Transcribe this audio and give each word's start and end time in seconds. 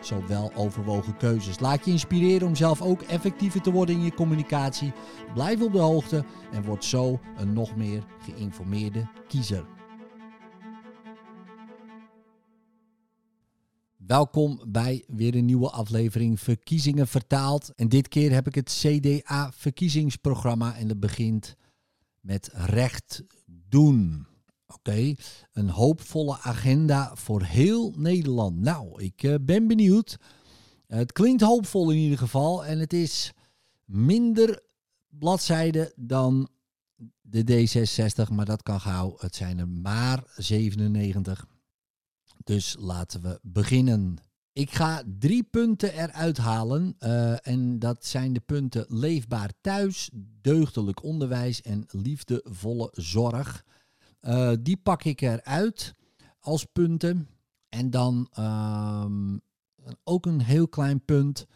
zo 0.00 0.26
wel 0.26 0.52
overwogen 0.54 1.16
keuzes. 1.16 1.58
Laat 1.58 1.84
je 1.84 1.90
inspireren 1.90 2.48
om 2.48 2.56
zelf 2.56 2.82
ook 2.82 3.02
effectiever 3.02 3.60
te 3.60 3.70
worden 3.70 3.94
in 3.94 4.02
je 4.02 4.14
communicatie. 4.14 4.92
Blijf 5.34 5.62
op 5.62 5.72
de 5.72 5.78
hoogte 5.78 6.24
en 6.52 6.64
word 6.64 6.84
zo 6.84 7.20
een 7.36 7.52
nog 7.52 7.76
meer 7.76 8.04
geïnformeerde 8.18 9.08
kiezer. 9.28 9.64
Welkom 13.96 14.60
bij 14.66 15.04
weer 15.06 15.34
een 15.34 15.44
nieuwe 15.44 15.70
aflevering 15.70 16.40
Verkiezingen 16.40 17.08
vertaald. 17.08 17.72
En 17.74 17.88
dit 17.88 18.08
keer 18.08 18.32
heb 18.32 18.46
ik 18.46 18.54
het 18.54 18.80
CDA-verkiezingsprogramma 18.80 20.76
en 20.76 20.88
dat 20.88 21.00
begint 21.00 21.56
met 22.20 22.50
recht 22.52 23.22
doen. 23.68 24.26
Oké, 24.74 25.14
een 25.52 25.68
hoopvolle 25.68 26.38
agenda 26.38 27.16
voor 27.16 27.42
heel 27.42 27.92
Nederland. 27.96 28.60
Nou, 28.60 29.02
ik 29.02 29.22
uh, 29.22 29.34
ben 29.40 29.66
benieuwd. 29.66 30.16
het 30.86 31.12
klinkt 31.12 31.42
hoopvol 31.42 31.90
in 31.90 31.98
ieder 31.98 32.18
geval 32.18 32.64
en 32.64 32.78
het 32.78 32.92
is 32.92 33.32
minder 33.84 34.62
bladzijden 35.08 35.92
dan 35.96 36.48
de 37.20 37.42
D66, 37.42 38.32
maar 38.32 38.44
dat 38.44 38.62
kan 38.62 38.80
gauw. 38.80 39.16
Het 39.18 39.34
zijn 39.34 39.58
er 39.58 39.68
maar 39.68 40.22
97. 40.36 41.46
Dus 42.44 42.76
laten 42.78 43.22
we 43.22 43.38
beginnen. 43.42 44.16
Ik 44.52 44.70
ga 44.70 45.02
drie 45.18 45.42
punten 45.42 45.92
eruit 45.92 46.36
halen. 46.36 46.96
Uh, 47.00 47.46
en 47.46 47.78
dat 47.78 48.06
zijn 48.06 48.32
de 48.32 48.40
punten 48.40 48.84
leefbaar 48.88 49.52
thuis, 49.60 50.10
deugdelijk 50.40 51.02
onderwijs 51.02 51.62
en 51.62 51.84
liefdevolle 51.90 52.88
zorg. 52.92 53.64
Uh, 54.20 54.52
die 54.60 54.76
pak 54.76 55.04
ik 55.04 55.20
eruit 55.20 55.94
als 56.40 56.64
punten. 56.64 57.28
En 57.68 57.90
dan 57.90 58.30
uh, 58.38 59.04
ook 60.04 60.26
een 60.26 60.40
heel 60.40 60.68
klein 60.68 61.04
punt 61.04 61.46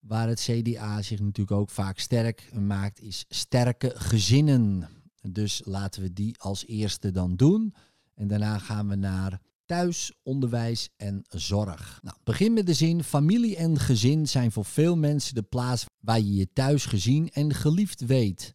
waar 0.00 0.28
het 0.28 0.40
CDA 0.40 1.02
zich 1.02 1.20
natuurlijk 1.20 1.60
ook 1.60 1.70
vaak 1.70 1.98
sterk 1.98 2.50
maakt, 2.54 3.00
is 3.00 3.24
sterke 3.28 3.92
gezinnen. 3.94 4.88
Dus 5.30 5.62
laten 5.64 6.02
we 6.02 6.12
die 6.12 6.38
als 6.38 6.66
eerste 6.66 7.10
dan 7.10 7.36
doen. 7.36 7.74
En 8.14 8.28
daarna 8.28 8.58
gaan 8.58 8.88
we 8.88 8.94
naar 8.94 9.40
thuis, 9.64 10.12
onderwijs 10.22 10.88
en 10.96 11.22
zorg. 11.28 11.98
Nou, 12.02 12.16
begin 12.24 12.52
met 12.52 12.66
de 12.66 12.74
zin: 12.74 13.04
familie 13.04 13.56
en 13.56 13.78
gezin 13.78 14.28
zijn 14.28 14.52
voor 14.52 14.64
veel 14.64 14.96
mensen 14.96 15.34
de 15.34 15.42
plaats 15.42 15.84
waar 16.00 16.20
je 16.20 16.34
je 16.34 16.52
thuis 16.52 16.86
gezien 16.86 17.30
en 17.30 17.54
geliefd 17.54 18.00
weet. 18.00 18.54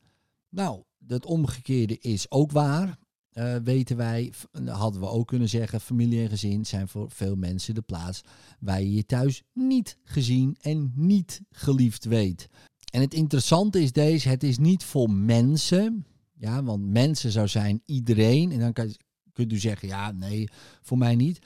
Nou, 0.50 0.84
het 1.08 1.26
omgekeerde 1.26 1.98
is 1.98 2.32
ook 2.32 2.52
waar. 2.52 2.98
Uh, 3.38 3.56
weten 3.56 3.98
wij, 3.98 4.34
hadden 4.66 5.02
we 5.02 5.08
ook 5.08 5.28
kunnen 5.28 5.50
zeggen, 5.50 5.82
familie 5.82 6.22
en 6.22 6.30
gezin 6.30 6.66
zijn 6.66 6.88
voor 6.88 7.12
veel 7.12 7.36
mensen 7.36 7.76
de 7.76 7.82
plaats 7.82 8.22
waar 8.60 8.82
je 8.82 8.94
je 8.94 9.06
thuis 9.06 9.44
niet 9.54 9.98
gezien 10.04 10.58
en 10.62 10.92
niet 10.96 11.42
geliefd 11.52 12.06
weet. 12.06 12.48
En 12.92 13.02
het 13.02 13.14
interessante 13.14 13.82
is 13.82 13.92
deze, 13.92 14.30
het 14.30 14.44
is 14.44 14.58
niet 14.58 14.84
voor 14.84 15.12
mensen, 15.12 16.06
ja, 16.34 16.64
want 16.64 16.86
mensen 16.86 17.32
zou 17.32 17.48
zijn 17.48 17.82
iedereen. 17.86 18.52
En 18.52 18.60
dan 18.60 18.74
kan, 18.74 18.96
kunt 19.34 19.54
u 19.54 19.60
zeggen, 19.60 19.88
ja, 19.88 20.12
nee, 20.12 20.50
voor 20.82 20.98
mij 20.98 21.16
niet. 21.16 21.40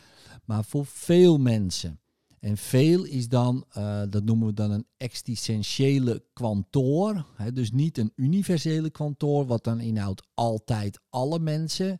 Maar 0.45 0.65
voor 0.65 0.85
veel 0.85 1.37
mensen. 1.37 1.99
En 2.41 2.57
veel 2.57 3.03
is 3.03 3.27
dan, 3.27 3.65
uh, 3.77 4.01
dat 4.09 4.23
noemen 4.23 4.47
we 4.47 4.53
dan 4.53 4.71
een 4.71 4.85
existentiële 4.97 6.23
kwantoor. 6.33 7.25
Dus 7.53 7.71
niet 7.71 7.97
een 7.97 8.11
universele 8.15 8.89
kwantoor, 8.89 9.45
wat 9.45 9.63
dan 9.63 9.79
inhoudt 9.79 10.27
altijd 10.33 10.99
alle 11.09 11.39
mensen. 11.39 11.99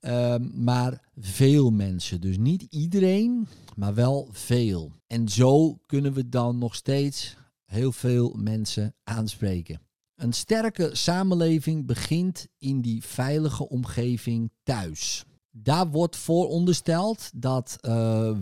Uh, 0.00 0.36
maar 0.52 1.10
veel 1.16 1.70
mensen. 1.70 2.20
Dus 2.20 2.38
niet 2.38 2.66
iedereen, 2.70 3.46
maar 3.76 3.94
wel 3.94 4.28
veel. 4.30 4.92
En 5.06 5.28
zo 5.28 5.78
kunnen 5.86 6.12
we 6.12 6.28
dan 6.28 6.58
nog 6.58 6.74
steeds 6.74 7.36
heel 7.64 7.92
veel 7.92 8.34
mensen 8.36 8.94
aanspreken. 9.02 9.80
Een 10.14 10.32
sterke 10.32 10.90
samenleving 10.92 11.86
begint 11.86 12.46
in 12.58 12.80
die 12.80 13.04
veilige 13.04 13.68
omgeving 13.68 14.50
thuis. 14.62 15.24
Daar 15.50 15.90
wordt 15.90 16.16
voorondersteld 16.16 17.30
dat 17.34 17.78
uh, 17.80 17.92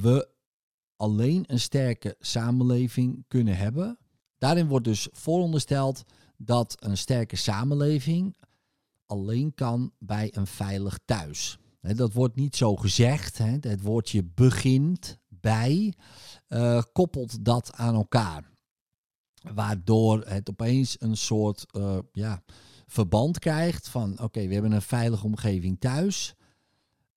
we 0.01 0.32
alleen 1.03 1.45
een 1.47 1.61
sterke 1.61 2.17
samenleving 2.21 3.25
kunnen 3.29 3.57
hebben. 3.57 3.99
Daarin 4.39 4.67
wordt 4.67 4.85
dus 4.85 5.09
voorondersteld 5.13 6.03
dat 6.37 6.75
een 6.79 6.97
sterke 6.97 7.37
samenleving 7.37 8.37
alleen 9.07 9.55
kan 9.55 9.93
bij 9.99 10.31
een 10.37 10.47
veilig 10.47 10.99
thuis. 11.05 11.59
Dat 11.81 12.13
wordt 12.13 12.37
niet 12.37 12.57
zo 12.57 12.77
gezegd. 12.77 13.39
Het 13.39 13.83
woordje 13.83 14.25
begint 14.25 15.19
bij 15.29 15.95
uh, 16.49 16.83
koppelt 16.93 17.45
dat 17.45 17.73
aan 17.73 17.95
elkaar. 17.95 18.51
Waardoor 19.55 20.21
het 20.27 20.51
opeens 20.51 20.97
een 21.01 21.17
soort 21.17 21.67
uh, 21.77 21.99
ja, 22.13 22.43
verband 22.87 23.39
krijgt 23.39 23.89
van 23.89 24.21
oké, 24.21 24.47
we 24.47 24.53
hebben 24.53 24.73
een 24.73 24.83
veilige 24.83 25.27
omgeving 25.27 25.81
thuis. 25.81 26.35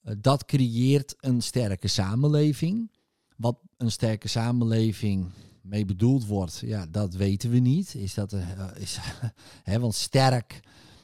Uh, 0.04 0.14
dat 0.18 0.46
creëert 0.46 1.16
een 1.18 1.42
sterke 1.42 1.88
samenleving. 1.88 2.94
Wat 3.36 3.58
een 3.78 3.92
sterke 3.92 4.28
samenleving 4.28 5.32
mee 5.62 5.86
bedoeld 5.86 6.26
wordt, 6.26 6.60
ja, 6.60 6.86
dat 6.86 7.14
weten 7.14 7.50
we 7.50 7.60
niet. 7.60 7.96
Is 7.96 8.14
dat, 8.14 8.34
uh, 8.34 8.60
is, 8.76 9.00
hè, 9.64 9.80
want 9.80 9.96
sterk, 9.96 10.60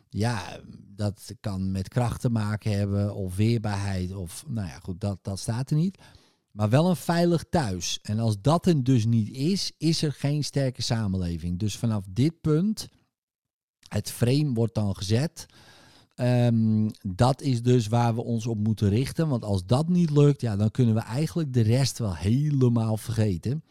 ja, 0.10 0.60
dat 0.96 1.36
kan 1.40 1.72
met 1.72 1.88
kracht 1.88 2.22
te 2.22 2.30
maken 2.30 2.78
hebben 2.78 3.16
of 3.16 3.36
weerbaarheid 3.36 4.14
of, 4.14 4.44
nou 4.48 4.68
ja, 4.68 4.80
goed, 4.80 5.02
dat, 5.02 5.20
dat 5.22 5.40
staat 5.40 5.70
er 5.70 5.76
niet. 5.76 5.98
Maar 6.52 6.70
wel 6.70 6.90
een 6.90 6.96
veilig 6.96 7.44
thuis. 7.50 8.00
En 8.02 8.20
als 8.20 8.42
dat 8.42 8.66
er 8.66 8.84
dus 8.84 9.06
niet 9.06 9.30
is, 9.30 9.72
is 9.78 10.02
er 10.02 10.14
geen 10.14 10.44
sterke 10.44 10.82
samenleving. 10.82 11.60
Dus 11.60 11.78
vanaf 11.78 12.06
dit 12.10 12.42
punt, 12.42 12.88
het 13.88 14.12
frame 14.12 14.54
wordt 14.54 14.76
dan 14.76 14.96
gezet. 14.96 15.46
Um, 16.22 16.92
dat 17.02 17.42
is 17.42 17.62
dus 17.62 17.88
waar 17.88 18.16
we 18.16 18.24
ons 18.24 18.48
op 18.48 18.58
moeten 18.58 18.90
richten. 18.90 19.28
Want 19.28 19.44
als 19.44 19.66
dat 19.66 19.90
niet 19.90 20.10
lukt, 20.10 20.42
ja, 20.42 20.56
dan 20.56 20.72
kunnen 20.72 20.94
we 20.96 21.02
eigenlijk 21.02 21.54
de 21.54 21.62
rest 21.62 21.98
wel 21.98 22.16
helemaal 22.16 22.98
vergeten. 22.98 23.64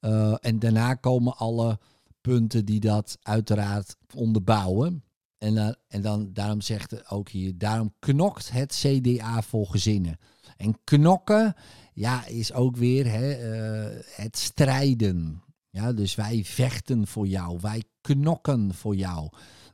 Uh, 0.00 0.34
en 0.40 0.58
daarna 0.58 0.94
komen 0.94 1.36
alle 1.36 1.78
punten 2.20 2.64
die 2.64 2.80
dat 2.80 3.18
uiteraard 3.22 3.96
onderbouwen. 4.14 5.04
En, 5.38 5.54
uh, 5.54 5.68
en 5.88 6.02
dan, 6.02 6.30
daarom 6.32 6.60
zegt 6.60 7.10
ook 7.10 7.28
hier, 7.28 7.58
daarom 7.58 7.94
knokt 7.98 8.52
het 8.52 8.84
CDA 8.84 9.42
voor 9.42 9.66
gezinnen. 9.66 10.18
En 10.56 10.78
knokken, 10.84 11.54
ja, 11.92 12.26
is 12.26 12.52
ook 12.52 12.76
weer 12.76 13.10
hè, 13.10 13.52
uh, 13.52 14.00
het 14.14 14.38
strijden. 14.38 15.42
Ja, 15.70 15.92
dus 15.92 16.14
wij 16.14 16.44
vechten 16.44 17.06
voor 17.06 17.26
jou, 17.26 17.58
wij 17.60 17.82
knokken 18.00 18.74
voor 18.74 18.96
jou. 18.96 19.28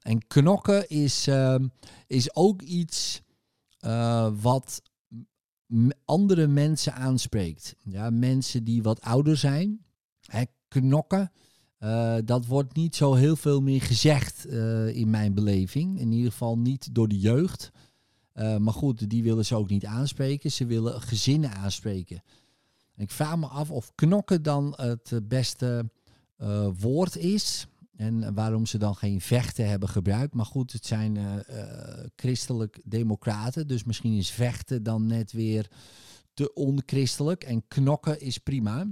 En 0.09 0.27
knokken 0.27 0.89
is, 0.89 1.29
uh, 1.29 1.55
is 2.07 2.35
ook 2.35 2.63
iets 2.63 3.23
uh, 3.81 4.31
wat 4.41 4.83
andere 6.05 6.47
mensen 6.47 6.95
aanspreekt. 6.95 7.77
Ja, 7.85 8.11
mensen 8.11 8.65
die 8.65 8.83
wat 8.83 9.01
ouder 9.01 9.37
zijn. 9.37 9.85
Hè, 10.21 10.43
knokken, 10.69 11.33
uh, 11.81 12.17
dat 12.25 12.47
wordt 12.47 12.75
niet 12.75 12.97
zo 12.97 13.15
heel 13.15 13.37
veel 13.37 13.61
meer 13.61 13.83
gezegd 13.83 14.47
in 14.93 15.11
mijn 15.11 15.35
beleving. 15.35 16.01
In 16.01 16.13
ieder 16.13 16.31
geval 16.31 16.59
niet 16.59 16.95
door 16.95 17.09
de 17.09 17.19
jeugd. 17.19 17.71
maar 18.35 18.75
goed, 18.75 19.11
die 19.11 19.23
willen 19.23 19.45
ze 19.45 19.57
ook 19.57 19.69
niet 19.69 19.87
aanspreken. 19.87 20.53
Ze 20.53 20.67
willen 20.67 21.01
gezinnen 21.01 21.53
aanspreken. 21.53 22.23
En 22.95 23.03
ik 23.03 23.11
vraag 23.11 23.37
me 23.37 23.47
af 23.47 23.71
of 23.71 23.95
knokken 23.95 24.43
dan 24.43 24.75
het 24.77 25.21
beste 25.29 25.91
woord 26.79 27.17
is. 27.17 27.67
En 27.99 28.35
waarom 28.35 28.67
ze 28.67 28.79
dan 28.79 28.95
geen 28.95 29.21
vechten 29.21 29.69
hebben 29.69 29.89
gebruikt. 29.89 30.35
Maar 30.35 30.47
goed, 30.47 30.73
het 30.73 30.87
zijn 30.87 31.17
uh, 31.17 31.35
christelijk 32.17 32.81
democraten. 32.85 33.67
Dus 33.67 33.85
misschien 33.85 34.17
is 34.17 34.31
vechten 34.31 34.83
dan 34.83 35.07
net 35.07 35.33
weer 35.33 35.71
te 36.35 36.55
onchristelijk. 36.55 37.45
En 37.45 37.65
knokken 37.69 38.21
is 38.21 38.39
prima. 38.39 38.87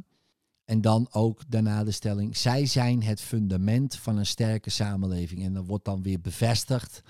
En 0.64 0.81
dan 0.81 1.06
ook 1.11 1.43
daarna 1.49 1.85
de 1.85 1.91
stelling. 1.91 2.37
Zij 2.37 2.67
zijn 2.67 3.03
het 3.03 3.20
fundament 3.20 3.97
van 3.97 4.17
een 4.17 4.26
sterke 4.26 4.70
samenleving. 4.70 5.44
En 5.44 5.53
dat 5.53 5.67
wordt 5.67 5.85
dan 5.85 6.03
weer 6.03 6.20
bevestigd. 6.20 7.03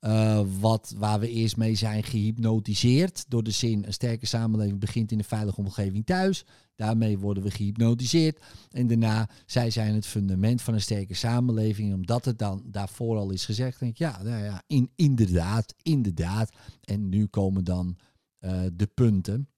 Uh, 0.00 0.40
wat, 0.60 0.94
waar 0.96 1.20
we 1.20 1.30
eerst 1.30 1.56
mee 1.56 1.74
zijn 1.74 2.02
gehypnotiseerd. 2.02 3.24
Door 3.28 3.42
de 3.42 3.50
zin: 3.50 3.84
een 3.86 3.92
sterke 3.92 4.26
samenleving 4.26 4.80
begint 4.80 5.12
in 5.12 5.18
een 5.18 5.24
veilige 5.24 5.60
omgeving 5.60 6.06
thuis. 6.06 6.44
Daarmee 6.74 7.18
worden 7.18 7.42
we 7.42 7.50
gehypnotiseerd. 7.50 8.44
En 8.70 8.86
daarna, 8.86 9.28
zij 9.46 9.70
zijn 9.70 9.94
het 9.94 10.06
fundament 10.06 10.62
van 10.62 10.74
een 10.74 10.80
sterke 10.80 11.14
samenleving. 11.14 11.94
Omdat 11.94 12.24
het 12.24 12.38
dan 12.38 12.62
daarvoor 12.66 13.16
al 13.16 13.30
is 13.30 13.44
gezegd, 13.44 13.78
denk 13.78 13.92
ik, 13.92 13.98
ja, 13.98 14.22
nou 14.22 14.44
ja 14.44 14.62
in, 14.66 14.90
inderdaad, 14.94 15.74
inderdaad. 15.82 16.52
En 16.80 17.08
nu 17.08 17.26
komen 17.26 17.64
dan 17.64 17.96
uh, 18.40 18.60
de 18.72 18.86
punten 18.86 19.48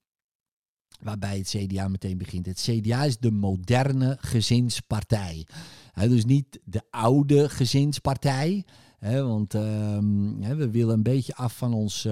waarbij 1.00 1.38
het 1.38 1.48
CDA 1.48 1.88
meteen 1.88 2.18
begint. 2.18 2.46
Het 2.46 2.60
CDA 2.60 3.04
is 3.04 3.18
de 3.18 3.30
moderne 3.30 4.16
gezinspartij. 4.20 5.46
dus 5.94 6.24
niet 6.24 6.60
de 6.64 6.82
oude 6.90 7.48
gezinspartij. 7.48 8.64
Want 9.00 9.54
uh, 9.54 9.98
we 10.56 10.70
willen 10.70 10.94
een 10.94 11.02
beetje 11.02 11.34
af 11.34 11.56
van 11.56 11.74
ons 11.74 12.04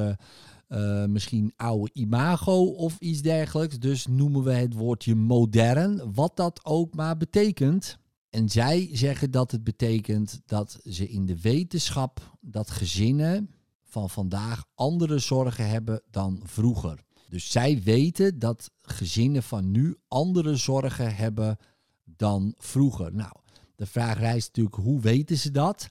uh, 0.69 1.05
misschien 1.05 1.53
oude 1.57 1.91
imago 1.93 2.65
of 2.65 2.97
iets 2.99 3.23
dergelijks. 3.23 3.79
Dus 3.79 4.07
noemen 4.07 4.43
we 4.43 4.53
het 4.53 4.75
woordje 4.75 5.15
modern, 5.15 6.13
wat 6.15 6.37
dat 6.37 6.65
ook 6.65 6.95
maar 6.95 7.17
betekent. 7.17 7.99
En 8.31 8.49
zij 8.49 8.89
zeggen 8.93 9.31
dat 9.31 9.51
het 9.51 9.65
betekent 9.65 10.41
dat 10.47 10.79
ze 10.85 11.09
in 11.09 11.27
de 11.27 11.41
wetenschap 11.41 12.37
dat 12.41 12.71
gezinnen 12.71 13.51
van 13.85 14.11
vandaag 14.11 14.65
andere 14.75 15.19
zorgen 15.19 15.69
hebben 15.69 16.03
dan 16.11 16.41
vroeger. 16.45 17.05
Dus 17.29 17.51
zij 17.51 17.83
weten 17.83 18.39
dat 18.39 18.71
gezinnen 18.83 19.43
van 19.43 19.71
nu 19.71 19.97
andere 20.09 20.57
zorgen 20.57 21.17
hebben 21.17 21.57
dan 22.05 22.55
vroeger. 22.59 23.15
Nou, 23.15 23.33
de 23.77 23.87
vraag 23.87 24.19
rijst 24.19 24.47
natuurlijk, 24.47 24.77
hoe 24.77 25.01
weten 25.01 25.37
ze 25.37 25.51
dat? 25.51 25.89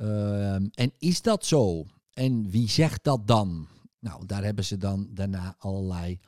Uh, 0.00 0.54
en 0.54 0.92
is 0.98 1.22
dat 1.22 1.46
zo? 1.46 1.86
En 2.12 2.50
wie 2.50 2.68
zegt 2.68 3.04
dat 3.04 3.26
dan? 3.26 3.68
Nou, 3.98 4.26
daar 4.26 4.44
hebben 4.44 4.64
ze 4.64 4.76
dan 4.76 5.08
daarna 5.10 5.54
allerlei 5.58 6.18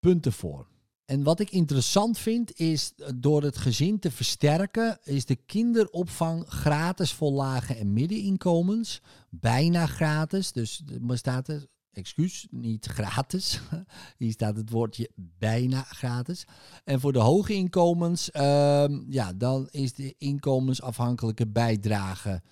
punten 0.00 0.32
voor. 0.32 0.66
En 1.04 1.22
wat 1.22 1.40
ik 1.40 1.50
interessant 1.50 2.18
vind 2.18 2.58
is, 2.58 2.92
door 3.14 3.42
het 3.42 3.56
gezin 3.56 3.98
te 3.98 4.10
versterken, 4.10 4.98
is 5.02 5.24
de 5.24 5.36
kinderopvang 5.36 6.44
gratis 6.46 7.12
voor 7.12 7.30
lage 7.30 7.74
en 7.74 7.92
middeninkomens. 7.92 9.00
Bijna 9.30 9.86
gratis, 9.86 10.52
dus 10.52 10.82
er 11.08 11.18
staat 11.18 11.48
er 11.48 11.66
excuus, 11.92 12.46
niet 12.50 12.86
gratis. 12.86 13.60
Hier 14.18 14.32
staat 14.32 14.56
het 14.56 14.70
woordje 14.70 15.10
bijna 15.14 15.82
gratis. 15.82 16.44
En 16.84 17.00
voor 17.00 17.12
de 17.12 17.18
hoge 17.18 17.52
inkomens, 17.52 18.30
uh, 18.36 18.84
ja, 19.08 19.32
dan 19.32 19.68
is 19.70 19.92
de 19.92 20.14
inkomensafhankelijke 20.18 21.46
bijdrage 21.46 22.42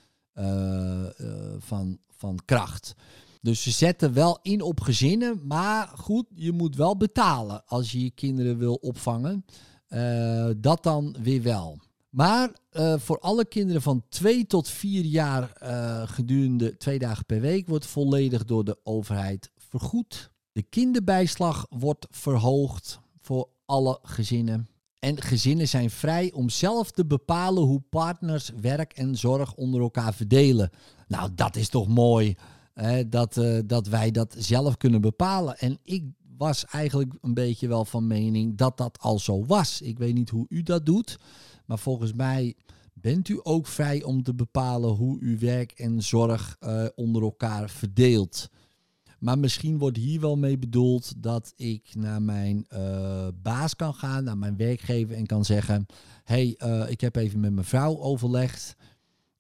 van, 1.59 1.99
van 2.09 2.39
kracht. 2.45 2.95
Dus 3.41 3.63
ze 3.63 3.71
zetten 3.71 4.13
wel 4.13 4.39
in 4.43 4.63
op 4.63 4.81
gezinnen, 4.81 5.41
maar 5.47 5.93
goed, 5.95 6.27
je 6.35 6.53
moet 6.53 6.77
wel 6.77 6.97
betalen 6.97 7.63
als 7.67 7.93
je 7.93 8.03
je 8.03 8.11
kinderen 8.11 8.59
wil 8.59 8.75
opvangen. 8.75 9.45
Uh, 9.89 10.49
dat 10.57 10.83
dan 10.83 11.17
weer 11.23 11.43
wel. 11.43 11.79
Maar 12.09 12.51
voor 12.99 13.19
alle 13.19 13.45
kinderen 13.45 13.83
van 13.83 14.05
2 14.09 14.47
tot 14.47 14.69
4 14.69 15.05
jaar 15.05 15.51
gedurende 16.09 16.77
twee 16.77 16.99
dagen 16.99 17.25
per 17.25 17.41
week 17.41 17.67
wordt 17.67 17.87
volledig 17.87 18.45
door 18.45 18.65
de 18.65 18.79
overheid 18.83 19.51
vergoed. 19.69 20.31
De 20.53 20.63
kinderbijslag 20.63 21.67
wordt 21.71 22.07
verhoogd 22.11 23.01
voor 23.21 23.49
alle 23.67 23.99
gezinnen. 24.03 24.69
En 24.99 25.21
gezinnen 25.21 25.69
zijn 25.69 25.91
vrij 25.91 26.33
om 26.33 26.49
zelf 26.49 26.91
te 26.91 27.07
bepalen 27.07 27.63
hoe 27.63 27.83
partners 27.91 28.51
werk 28.61 28.93
en 28.93 29.17
zorg 29.17 29.55
onder 29.55 29.81
elkaar 29.81 30.15
verdelen. 30.15 30.71
Nou, 31.09 31.31
dat 31.35 31.57
is 31.57 31.69
toch 31.69 31.89
mooi 31.89 32.37
hè, 32.75 33.09
dat, 33.09 33.37
uh, 33.37 33.59
dat 33.67 33.87
wij 33.87 34.11
dat 34.11 34.35
zelf 34.39 34.77
kunnen 34.77 35.01
bepalen. 35.01 35.59
En 35.59 35.79
ik 35.83 36.05
was 36.37 36.65
eigenlijk 36.65 37.15
een 37.21 37.35
beetje 37.35 37.69
wel 37.69 37.85
van 37.85 38.07
mening 38.07 38.57
dat 38.57 38.77
dat 38.77 38.99
al 39.01 39.19
zo 39.19 39.47
was. 39.47 39.81
Ik 39.81 39.99
weet 39.99 40.15
niet 40.15 40.31
hoe 40.31 40.47
u 40.49 40.63
dat 40.63 40.87
doet. 40.87 41.19
Maar 41.67 41.79
volgens 41.79 42.13
mij 42.13 42.55
bent 42.93 43.29
u 43.29 43.41
ook 43.43 43.67
vrij 43.67 44.03
om 44.03 44.23
te 44.23 44.35
bepalen 44.35 44.91
hoe 44.91 45.21
u 45.21 45.39
werk 45.39 45.73
en 45.73 46.03
zorg 46.03 46.57
uh, 46.61 46.87
onder 46.95 47.23
elkaar 47.23 47.71
verdeelt. 47.71 48.49
Maar 49.19 49.39
misschien 49.39 49.79
wordt 49.79 49.97
hier 49.97 50.21
wel 50.21 50.37
mee 50.37 50.59
bedoeld 50.59 51.23
dat 51.23 51.53
ik 51.57 51.95
naar 51.95 52.23
mijn 52.23 52.67
uh, 52.73 53.29
baas 53.43 53.77
kan 53.77 53.95
gaan, 53.95 54.25
naar 54.25 54.39
mijn 54.39 54.57
werkgever 54.57 55.17
en 55.17 55.27
kan 55.27 55.45
zeggen: 55.45 55.87
hey, 56.25 56.55
uh, 56.65 56.91
ik 56.91 57.01
heb 57.01 57.17
even 57.17 57.41
met 57.41 57.53
mijn 57.53 57.67
vrouw 57.67 57.99
overlegd. 57.99 58.77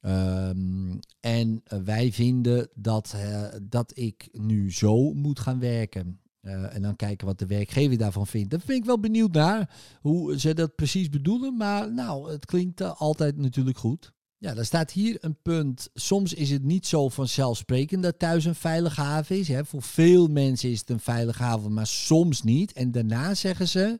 Um, 0.01 0.99
en 1.21 1.63
wij 1.85 2.13
vinden 2.13 2.69
dat, 2.75 3.17
dat 3.63 3.93
ik 3.95 4.29
nu 4.33 4.73
zo 4.73 5.13
moet 5.13 5.41
gaan 5.41 5.59
werken. 5.59 6.21
En 6.41 6.83
dan 6.83 6.97
kijken 6.97 7.27
wat 7.27 7.39
de 7.39 7.47
werkgever 7.47 7.99
daarvan 7.99 8.27
vindt. 8.27 8.51
Daar 8.51 8.63
ben 8.67 8.77
ik 8.77 8.85
wel 8.85 9.01
benieuwd 9.01 9.33
naar 9.33 9.77
hoe 10.01 10.39
ze 10.39 10.55
dat 10.55 10.75
precies 10.75 11.09
bedoelen. 11.09 11.57
Maar 11.57 11.93
nou, 11.93 12.31
het 12.31 12.47
klinkt 12.47 12.83
altijd 12.99 13.37
natuurlijk 13.37 13.79
goed. 13.79 14.13
Ja, 14.41 14.55
daar 14.55 14.65
staat 14.65 14.91
hier 14.91 15.17
een 15.21 15.37
punt. 15.43 15.89
Soms 15.95 16.35
is 16.35 16.51
het 16.51 16.65
niet 16.65 16.87
zo 16.87 17.09
vanzelfsprekend 17.09 18.03
dat 18.03 18.19
thuis 18.19 18.45
een 18.45 18.55
veilige 18.55 19.01
haven 19.01 19.39
is. 19.39 19.49
Hè. 19.49 19.65
Voor 19.65 19.83
veel 19.83 20.27
mensen 20.27 20.71
is 20.71 20.81
het 20.81 20.91
een 20.91 21.01
veilige 21.01 21.43
haven, 21.43 21.73
maar 21.73 21.87
soms 21.87 22.43
niet. 22.43 22.73
En 22.73 22.93
daarna 22.93 23.35
zeggen 23.35 23.69
ze, 23.69 23.99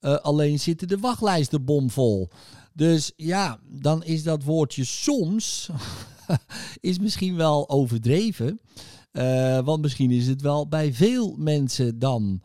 uh, 0.00 0.16
alleen 0.16 0.60
zitten 0.60 0.88
de 0.88 0.98
wachtlijsten 0.98 1.64
bomvol. 1.64 2.28
Dus 2.72 3.12
ja, 3.16 3.58
dan 3.64 4.04
is 4.04 4.22
dat 4.22 4.42
woordje 4.42 4.84
soms 4.84 5.70
is 6.80 6.98
misschien 6.98 7.36
wel 7.36 7.68
overdreven. 7.68 8.60
Uh, 9.12 9.58
want 9.60 9.82
misschien 9.82 10.10
is 10.10 10.26
het 10.26 10.40
wel 10.40 10.68
bij 10.68 10.92
veel 10.92 11.34
mensen 11.36 11.98
dan 11.98 12.40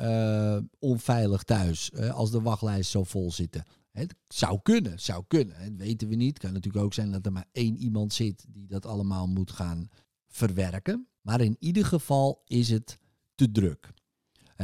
uh, 0.00 0.56
onveilig 0.78 1.42
thuis 1.42 1.90
als 2.12 2.30
de 2.30 2.40
wachtlijst 2.40 2.90
zo 2.90 3.04
vol 3.04 3.32
zitten. 3.32 3.64
Het 3.90 4.14
zou 4.28 4.58
kunnen, 4.62 5.00
zou 5.00 5.24
kunnen. 5.28 5.76
Dat 5.76 5.86
weten 5.86 6.08
we 6.08 6.14
niet. 6.14 6.28
Het 6.28 6.38
kan 6.38 6.52
natuurlijk 6.52 6.84
ook 6.84 6.94
zijn 6.94 7.10
dat 7.10 7.26
er 7.26 7.32
maar 7.32 7.48
één 7.52 7.76
iemand 7.76 8.12
zit 8.12 8.44
die 8.48 8.66
dat 8.66 8.86
allemaal 8.86 9.26
moet 9.26 9.50
gaan 9.50 9.88
verwerken. 10.26 11.08
Maar 11.20 11.40
in 11.40 11.56
ieder 11.58 11.84
geval 11.84 12.42
is 12.44 12.70
het 12.70 12.98
te 13.34 13.50
druk. 13.50 13.90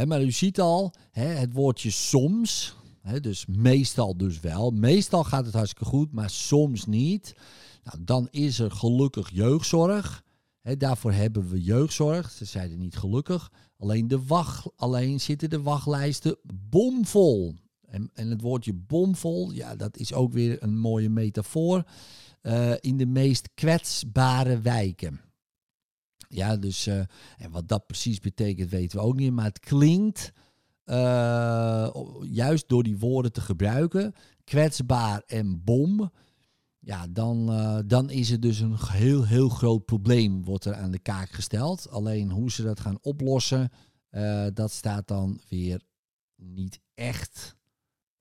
Maar 0.06 0.22
u 0.22 0.30
ziet 0.30 0.60
al, 0.60 0.94
he, 1.10 1.26
het 1.26 1.52
woordje 1.52 1.90
soms, 1.90 2.76
dus 3.20 3.46
meestal 3.46 4.16
dus 4.16 4.40
wel. 4.40 4.70
Meestal 4.70 5.24
gaat 5.24 5.44
het 5.44 5.54
hartstikke 5.54 5.84
goed, 5.84 6.12
maar 6.12 6.30
soms 6.30 6.86
niet. 6.86 7.34
Nou, 7.82 8.04
dan 8.04 8.28
is 8.30 8.58
er 8.58 8.70
gelukkig 8.70 9.30
jeugdzorg. 9.30 10.24
Daarvoor 10.62 11.12
hebben 11.12 11.48
we 11.48 11.62
jeugdzorg. 11.62 12.30
Ze 12.30 12.44
zeiden 12.44 12.78
niet 12.78 12.96
gelukkig. 12.96 13.52
Alleen, 13.76 14.08
de 14.08 14.24
wacht, 14.24 14.68
alleen 14.76 15.20
zitten 15.20 15.50
de 15.50 15.62
wachtlijsten 15.62 16.36
bomvol. 16.70 17.54
En, 17.94 18.10
en 18.14 18.30
het 18.30 18.40
woordje 18.40 18.72
bomvol, 18.72 19.50
ja, 19.50 19.76
dat 19.76 19.96
is 19.96 20.12
ook 20.12 20.32
weer 20.32 20.62
een 20.62 20.78
mooie 20.78 21.10
metafoor. 21.10 21.84
Uh, 22.42 22.72
in 22.80 22.96
de 22.96 23.06
meest 23.06 23.50
kwetsbare 23.54 24.60
wijken. 24.60 25.20
Ja, 26.28 26.56
dus 26.56 26.86
uh, 26.86 26.98
en 27.36 27.50
wat 27.50 27.68
dat 27.68 27.86
precies 27.86 28.20
betekent 28.20 28.70
weten 28.70 28.98
we 28.98 29.04
ook 29.04 29.16
niet. 29.16 29.32
Maar 29.32 29.44
het 29.44 29.60
klinkt, 29.60 30.32
uh, 30.84 31.90
juist 32.22 32.68
door 32.68 32.82
die 32.82 32.98
woorden 32.98 33.32
te 33.32 33.40
gebruiken, 33.40 34.12
kwetsbaar 34.44 35.22
en 35.26 35.64
bom 35.64 36.10
ja, 36.78 37.06
dan, 37.10 37.46
dan 37.86 38.10
is 38.10 38.30
het 38.30 38.42
dus 38.42 38.60
een 38.60 38.76
heel, 38.78 39.24
heel 39.24 39.48
groot 39.48 39.84
probleem, 39.84 40.44
wordt 40.44 40.64
er 40.64 40.74
aan 40.74 40.90
de 40.90 40.98
kaak 40.98 41.30
gesteld. 41.30 41.90
Alleen 41.90 42.30
hoe 42.30 42.50
ze 42.50 42.62
dat 42.62 42.80
gaan 42.80 42.98
oplossen, 43.00 43.70
dat 44.54 44.72
staat 44.72 45.08
dan 45.08 45.40
weer 45.48 45.82
niet 46.36 46.80
echt 46.94 47.56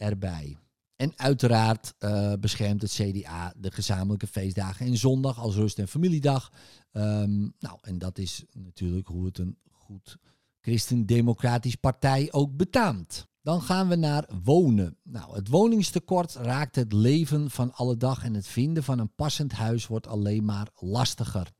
erbij. 0.03 0.57
En 0.95 1.13
uiteraard 1.15 1.93
uh, 1.99 2.33
beschermt 2.39 2.81
het 2.81 2.91
CDA 2.91 3.53
de 3.57 3.71
gezamenlijke 3.71 4.27
feestdagen 4.27 4.85
en 4.85 4.97
zondag 4.97 5.39
als 5.39 5.55
rust- 5.55 5.79
en 5.79 5.87
familiedag. 5.87 6.51
Um, 6.91 7.53
nou, 7.59 7.77
en 7.81 7.97
dat 7.97 8.17
is 8.17 8.43
natuurlijk 8.51 9.07
hoe 9.07 9.25
het 9.25 9.37
een 9.37 9.57
goed 9.71 10.17
christendemocratisch 10.61 11.75
partij 11.75 12.27
ook 12.31 12.55
betaamt. 12.55 13.27
Dan 13.41 13.61
gaan 13.61 13.87
we 13.87 13.95
naar 13.95 14.29
wonen. 14.43 14.97
Nou, 15.03 15.35
het 15.35 15.47
woningstekort 15.47 16.33
raakt 16.33 16.75
het 16.75 16.93
leven 16.93 17.49
van 17.49 17.73
alle 17.73 17.97
dag 17.97 18.23
en 18.23 18.33
het 18.33 18.47
vinden 18.47 18.83
van 18.83 18.99
een 18.99 19.15
passend 19.15 19.51
huis 19.51 19.87
wordt 19.87 20.07
alleen 20.07 20.45
maar 20.45 20.67
lastiger. 20.75 21.51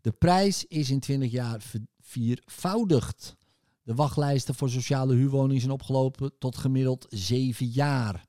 De 0.00 0.12
prijs 0.12 0.64
is 0.64 0.90
in 0.90 1.00
20 1.00 1.30
jaar 1.30 1.62
viervoudigd. 2.00 3.36
De 3.82 3.94
wachtlijsten 3.94 4.54
voor 4.54 4.70
sociale 4.70 5.14
huurwoningen 5.14 5.60
zijn 5.60 5.72
opgelopen 5.72 6.32
tot 6.38 6.56
gemiddeld 6.56 7.06
7 7.08 7.66
jaar. 7.66 8.28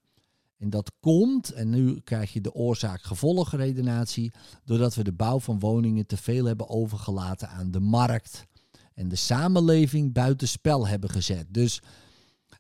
En 0.58 0.70
dat 0.70 0.92
komt, 1.00 1.52
en 1.52 1.70
nu 1.70 2.00
krijg 2.00 2.34
je 2.34 2.42
de 2.42 2.54
oorzaak-gevolgredenatie, 2.54 4.32
doordat 4.66 4.96
we 4.96 5.04
de 5.04 5.14
bouw 5.14 5.40
van 5.40 5.60
woningen 5.60 6.06
te 6.06 6.18
veel 6.18 6.46
hebben 6.46 6.70
overgelaten 6.70 7.50
aan 7.50 7.72
de 7.72 7.80
markt. 7.80 8.46
En 8.94 9.08
de 9.08 9.16
samenleving 9.16 10.14
buitenspel 10.14 10.88
hebben 10.88 11.10
gezet. 11.10 11.46
Dus 11.50 11.82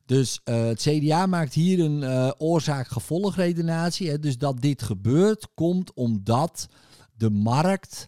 dus 0.05 0.41
uh, 0.45 0.65
het 0.65 0.81
CDA 0.81 1.25
maakt 1.25 1.53
hier 1.53 1.79
een 1.79 2.01
uh, 2.01 2.31
oorzaak-gevolgredenatie. 2.37 4.19
Dus 4.19 4.37
dat 4.37 4.61
dit 4.61 4.81
gebeurt, 4.81 5.47
komt 5.53 5.93
omdat 5.93 6.67
de 7.13 7.29
markt 7.29 8.07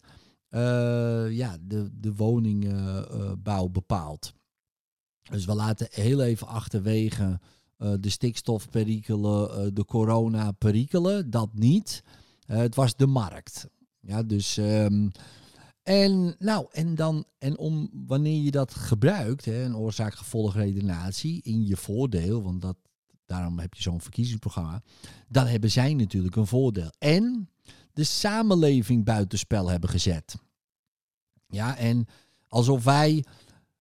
ja, 1.30 1.58
de, 1.62 1.90
de 1.94 2.14
woningbouw 2.16 3.68
bepaalt. 3.68 4.34
Dus 5.32 5.46
we 5.46 5.54
laten 5.54 5.88
heel 5.92 6.22
even 6.22 6.48
achterwege 6.48 7.40
de 7.78 8.10
stikstofperikelen, 8.10 9.74
de 9.74 9.86
corona-perikelen, 9.86 11.30
dat 11.30 11.50
niet. 11.54 12.04
het 12.46 12.76
was 12.76 12.96
de 12.96 13.08
markt. 13.08 13.68
Ja, 14.00 14.24
dus 14.24 14.58
um, 14.58 15.12
en, 15.84 16.36
nou, 16.40 16.68
en, 16.72 16.96
dan, 16.96 17.26
en 17.38 17.58
om 17.58 17.90
wanneer 17.94 18.42
je 18.42 18.52
dat 18.52 18.74
gebruikt, 18.74 19.46
hè, 19.46 19.64
een 19.64 19.76
oorzaak-gevolgredenatie, 19.76 21.42
in 21.42 21.66
je 21.66 21.78
voordeel, 21.78 22.44
want 22.44 22.62
dat, 22.62 22.78
daarom 23.26 23.60
heb 23.60 23.74
je 23.74 23.82
zo'n 23.82 24.02
verkiezingsprogramma, 24.02 24.82
dan 25.28 25.46
hebben 25.46 25.72
zij 25.72 25.94
natuurlijk 25.94 26.36
een 26.36 26.48
voordeel. 26.48 26.92
En 26.98 27.50
de 27.94 28.04
samenleving 28.04 29.06
buitenspel 29.06 29.70
hebben 29.70 29.90
gezet. 29.90 30.36
Ja, 31.48 31.78
en 31.78 32.06
alsof 32.48 32.84
wij, 32.84 33.26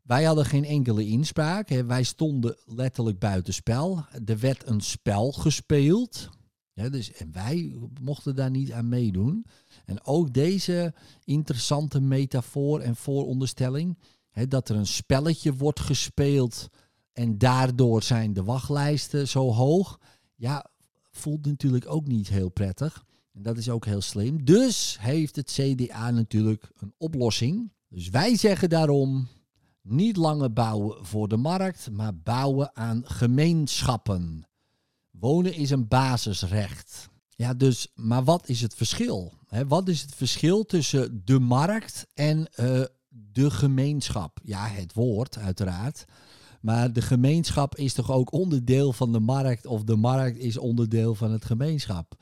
wij 0.03 0.25
hadden 0.25 0.45
geen 0.45 0.65
enkele 0.65 1.07
inspraak, 1.07 1.69
hè, 1.69 1.85
wij 1.85 2.03
stonden 2.03 2.57
letterlijk 2.65 3.19
buitenspel. 3.19 4.05
Er 4.25 4.39
werd 4.39 4.69
een 4.69 4.81
spel 4.81 5.33
gespeeld. 5.33 6.29
Dus, 6.75 7.13
en 7.13 7.33
wij 7.33 7.77
mochten 8.01 8.35
daar 8.35 8.51
niet 8.51 8.73
aan 8.73 8.89
meedoen. 8.89 9.47
En 9.85 10.05
ook 10.05 10.33
deze 10.33 10.95
interessante 11.25 12.01
metafoor 12.01 12.81
en 12.81 12.97
vooronderstelling, 12.97 13.99
hè, 14.31 14.47
dat 14.47 14.69
er 14.69 14.77
een 14.77 14.87
spelletje 14.87 15.55
wordt 15.55 15.81
gespeeld 15.81 16.69
en 17.13 17.39
daardoor 17.39 18.03
zijn 18.03 18.33
de 18.33 18.45
wachtlijsten 18.45 19.29
zo 19.29 19.53
hoog, 19.53 20.01
ja, 20.35 20.71
voelt 21.11 21.47
natuurlijk 21.47 21.91
ook 21.91 22.07
niet 22.07 22.29
heel 22.29 22.49
prettig. 22.49 23.05
En 23.33 23.43
dat 23.43 23.57
is 23.57 23.69
ook 23.69 23.85
heel 23.85 24.01
slim. 24.01 24.45
Dus 24.45 24.97
heeft 25.01 25.37
het 25.37 25.51
CDA 25.53 26.11
natuurlijk 26.11 26.71
een 26.77 26.95
oplossing. 26.99 27.73
Dus 27.89 28.09
wij 28.09 28.37
zeggen 28.37 28.69
daarom 28.69 29.29
niet 29.83 30.17
langer 30.17 30.53
bouwen 30.53 31.07
voor 31.07 31.29
de 31.29 31.37
markt, 31.37 31.91
maar 31.91 32.17
bouwen 32.17 32.77
aan 32.77 33.03
gemeenschappen. 33.05 34.47
Wonen 35.11 35.55
is 35.55 35.71
een 35.71 35.89
basisrecht. 35.89 37.09
Ja, 37.29 37.55
dus, 37.55 37.93
maar 37.95 38.25
wat 38.25 38.49
is 38.49 38.61
het 38.61 38.75
verschil? 38.75 39.33
wat 39.67 39.89
is 39.89 40.01
het 40.01 40.15
verschil 40.15 40.65
tussen 40.65 41.23
de 41.25 41.39
markt 41.39 42.07
en 42.15 42.39
uh, 42.57 42.83
de 43.09 43.51
gemeenschap? 43.51 44.39
Ja, 44.43 44.67
het 44.67 44.93
woord, 44.93 45.39
uiteraard. 45.39 46.05
Maar 46.63 46.93
de 46.93 47.03
gemeenschap 47.03 47.77
is 47.77 47.93
toch 47.93 48.11
ook 48.11 48.33
onderdeel 48.33 48.93
van 48.93 49.13
de 49.13 49.21
markt, 49.21 49.67
of 49.67 49.85
de 49.85 49.97
markt 49.97 50.39
is 50.39 50.59
onderdeel 50.59 51.15
van 51.15 51.33
het 51.33 51.45
gemeenschap? 51.45 52.15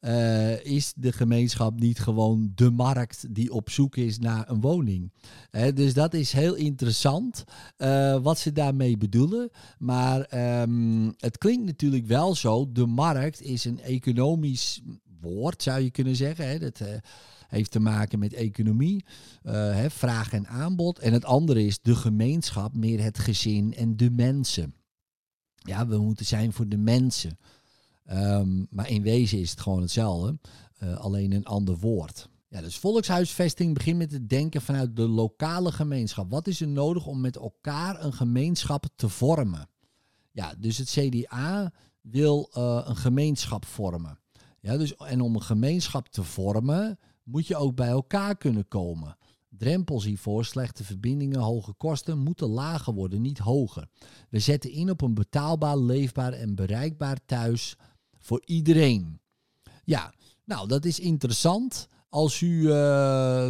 Uh, 0.00 0.64
is 0.64 0.92
de 0.96 1.12
gemeenschap 1.12 1.80
niet 1.80 1.98
gewoon 1.98 2.52
de 2.54 2.70
markt 2.70 3.34
die 3.34 3.52
op 3.52 3.70
zoek 3.70 3.96
is 3.96 4.18
naar 4.18 4.50
een 4.50 4.60
woning? 4.60 5.12
Uh, 5.50 5.66
dus 5.74 5.94
dat 5.94 6.14
is 6.14 6.32
heel 6.32 6.54
interessant 6.54 7.44
uh, 7.78 8.18
wat 8.22 8.38
ze 8.38 8.52
daarmee 8.52 8.96
bedoelen. 8.96 9.50
Maar 9.78 10.34
um, 10.62 11.14
het 11.16 11.38
klinkt 11.38 11.64
natuurlijk 11.64 12.06
wel 12.06 12.34
zo: 12.34 12.72
de 12.72 12.86
markt 12.86 13.42
is 13.42 13.64
een 13.64 13.80
economisch 13.80 14.82
woord, 15.26 15.62
zou 15.62 15.80
je 15.80 15.90
kunnen 15.90 16.16
zeggen. 16.16 16.48
Hè? 16.48 16.58
Dat 16.58 16.80
heeft 17.48 17.70
te 17.70 17.80
maken 17.80 18.18
met 18.18 18.32
economie, 18.32 19.04
hè, 19.42 19.90
vraag 19.90 20.32
en 20.32 20.46
aanbod. 20.46 20.98
En 20.98 21.12
het 21.12 21.24
andere 21.24 21.64
is 21.64 21.80
de 21.82 21.94
gemeenschap, 21.94 22.74
meer 22.74 23.02
het 23.02 23.18
gezin 23.18 23.74
en 23.74 23.96
de 23.96 24.10
mensen. 24.10 24.74
Ja, 25.66 25.86
we 25.86 25.98
moeten 25.98 26.26
zijn 26.26 26.52
voor 26.52 26.68
de 26.68 26.76
mensen. 26.76 27.38
Ehm, 28.04 28.64
maar 28.70 28.90
in 28.90 29.02
wezen 29.02 29.38
is 29.38 29.50
het 29.50 29.60
gewoon 29.60 29.80
hetzelfde, 29.80 30.38
uh, 30.82 30.96
alleen 30.96 31.32
een 31.32 31.44
ander 31.44 31.76
woord. 31.76 32.28
Ja, 32.48 32.60
dus 32.60 32.78
volkshuisvesting 32.78 33.74
begint 33.74 33.98
met 33.98 34.12
het 34.12 34.28
denken 34.28 34.62
vanuit 34.62 34.96
de 34.96 35.08
lokale 35.08 35.72
gemeenschap. 35.72 36.30
Wat 36.30 36.46
is 36.46 36.60
er 36.60 36.68
nodig 36.68 37.06
om 37.06 37.20
met 37.20 37.36
elkaar 37.36 38.04
een 38.04 38.12
gemeenschap 38.12 38.86
te 38.96 39.08
vormen? 39.08 39.68
Ja, 40.32 40.54
dus 40.58 40.78
het 40.78 40.90
CDA 40.90 41.72
wil 42.00 42.50
uh, 42.56 42.82
een 42.84 42.96
gemeenschap 42.96 43.64
vormen. 43.64 44.18
Ja, 44.66 44.76
dus, 44.76 44.96
en 44.96 45.20
om 45.20 45.34
een 45.34 45.42
gemeenschap 45.42 46.08
te 46.08 46.22
vormen, 46.22 46.98
moet 47.22 47.46
je 47.46 47.56
ook 47.56 47.74
bij 47.74 47.88
elkaar 47.88 48.36
kunnen 48.36 48.68
komen. 48.68 49.16
Drempels 49.48 50.04
hiervoor, 50.04 50.44
slechte 50.44 50.84
verbindingen, 50.84 51.40
hoge 51.40 51.72
kosten, 51.72 52.18
moeten 52.18 52.48
lager 52.48 52.94
worden, 52.94 53.22
niet 53.22 53.38
hoger. 53.38 53.88
We 54.30 54.38
zetten 54.38 54.70
in 54.70 54.90
op 54.90 55.02
een 55.02 55.14
betaalbaar, 55.14 55.78
leefbaar 55.78 56.32
en 56.32 56.54
bereikbaar 56.54 57.18
thuis 57.26 57.76
voor 58.18 58.42
iedereen. 58.44 59.20
Ja, 59.84 60.12
nou, 60.44 60.68
dat 60.68 60.84
is 60.84 61.00
interessant. 61.00 61.88
Als 62.08 62.40
u 62.40 62.60
uh, 62.60 63.46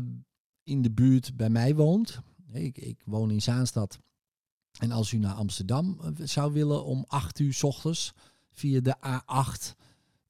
in 0.63 0.83
de 0.83 0.91
buurt 0.91 1.37
bij 1.37 1.51
mij 1.51 1.75
woont, 1.75 2.21
ik, 2.53 2.79
ik 2.79 3.03
woon 3.05 3.31
in 3.31 3.43
Zaanstad. 3.43 3.99
En 4.79 4.91
als 4.91 5.13
u 5.13 5.19
naar 5.19 5.35
Amsterdam 5.35 5.99
eh, 6.01 6.27
zou 6.27 6.53
willen 6.53 6.85
om 6.85 7.05
8 7.09 7.39
uur 7.39 7.53
s 7.53 7.63
ochtends 7.63 8.13
via 8.51 8.81
de 8.81 8.97
A8, 9.07 9.86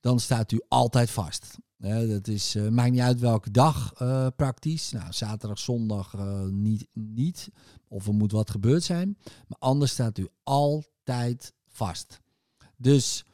dan 0.07 0.21
staat 0.21 0.53
u 0.53 0.61
altijd 0.69 1.11
vast. 1.11 1.59
Ja, 1.77 2.05
dat 2.05 2.29
is, 2.29 2.57
uh, 2.57 2.69
maakt 2.69 2.91
niet 2.91 3.01
uit 3.01 3.21
welke 3.21 3.51
dag 3.51 4.01
uh, 4.01 4.27
praktisch. 4.37 4.91
Nou, 4.91 5.13
zaterdag, 5.13 5.59
zondag 5.59 6.15
uh, 6.15 6.45
niet, 6.45 6.87
niet. 6.93 7.49
Of 7.89 8.07
er 8.07 8.15
moet 8.15 8.33
wat 8.33 8.51
gebeurd 8.51 8.83
zijn. 8.83 9.19
Maar 9.47 9.59
anders 9.59 9.93
staat 9.93 10.19
u 10.19 10.29
altijd 10.43 11.55
vast. 11.67 12.21
Dus 12.77 13.25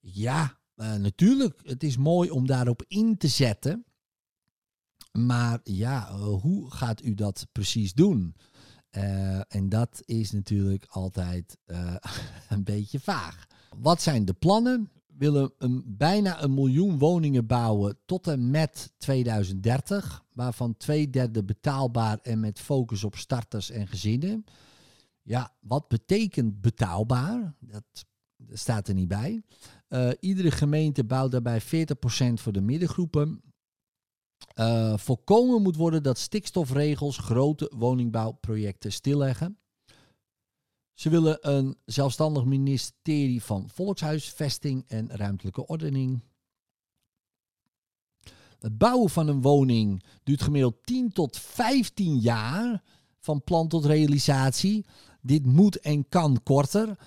ja, 0.00 0.58
natuurlijk, 0.74 1.60
het 1.62 1.82
is 1.82 1.96
mooi 1.96 2.30
om 2.30 2.46
daarop 2.46 2.84
in 2.88 3.16
te 3.16 3.28
zetten. 3.28 3.84
Maar 5.12 5.60
ja, 5.62 6.18
hoe 6.18 6.70
gaat 6.70 7.02
u 7.02 7.14
dat 7.14 7.46
precies 7.52 7.92
doen? 7.92 8.34
En 9.48 9.68
dat 9.68 10.02
is 10.04 10.30
natuurlijk 10.30 10.86
altijd 10.88 11.56
een 12.48 12.64
beetje 12.64 13.00
vaag. 13.00 13.46
Wat 13.76 14.02
zijn 14.02 14.24
de 14.24 14.32
plannen? 14.34 14.90
Willen 15.20 15.52
een, 15.58 15.84
bijna 15.86 16.42
een 16.42 16.54
miljoen 16.54 16.98
woningen 16.98 17.46
bouwen 17.46 17.98
tot 18.04 18.26
en 18.26 18.50
met 18.50 18.92
2030, 18.98 20.24
waarvan 20.32 20.76
twee 20.76 21.10
derde 21.10 21.44
betaalbaar 21.44 22.18
en 22.22 22.40
met 22.40 22.60
focus 22.60 23.04
op 23.04 23.16
starters 23.16 23.70
en 23.70 23.86
gezinnen. 23.86 24.44
Ja, 25.22 25.52
wat 25.60 25.88
betekent 25.88 26.60
betaalbaar? 26.60 27.54
Dat 27.58 27.84
staat 28.48 28.88
er 28.88 28.94
niet 28.94 29.08
bij. 29.08 29.42
Uh, 29.88 30.10
iedere 30.20 30.50
gemeente 30.50 31.04
bouwt 31.04 31.30
daarbij 31.30 31.62
40% 31.62 31.64
voor 32.34 32.52
de 32.52 32.60
middengroepen. 32.60 33.42
Uh, 34.54 34.96
voorkomen 34.96 35.62
moet 35.62 35.76
worden 35.76 36.02
dat 36.02 36.18
stikstofregels 36.18 37.18
grote 37.18 37.72
woningbouwprojecten 37.76 38.92
stilleggen. 38.92 39.58
Ze 41.00 41.08
willen 41.08 41.38
een 41.50 41.76
zelfstandig 41.84 42.44
ministerie 42.44 43.42
van 43.42 43.68
Volkshuisvesting 43.68 44.84
en 44.86 45.08
Ruimtelijke 45.08 45.66
Ordening. 45.66 46.20
Het 48.58 48.78
bouwen 48.78 49.10
van 49.10 49.28
een 49.28 49.40
woning 49.40 50.02
duurt 50.22 50.42
gemiddeld 50.42 50.76
10 50.84 51.12
tot 51.12 51.38
15 51.38 52.18
jaar 52.18 52.82
van 53.18 53.44
plan 53.44 53.68
tot 53.68 53.84
realisatie. 53.84 54.84
Dit 55.20 55.46
moet 55.46 55.76
en 55.76 56.08
kan 56.08 56.42
korter. 56.42 56.98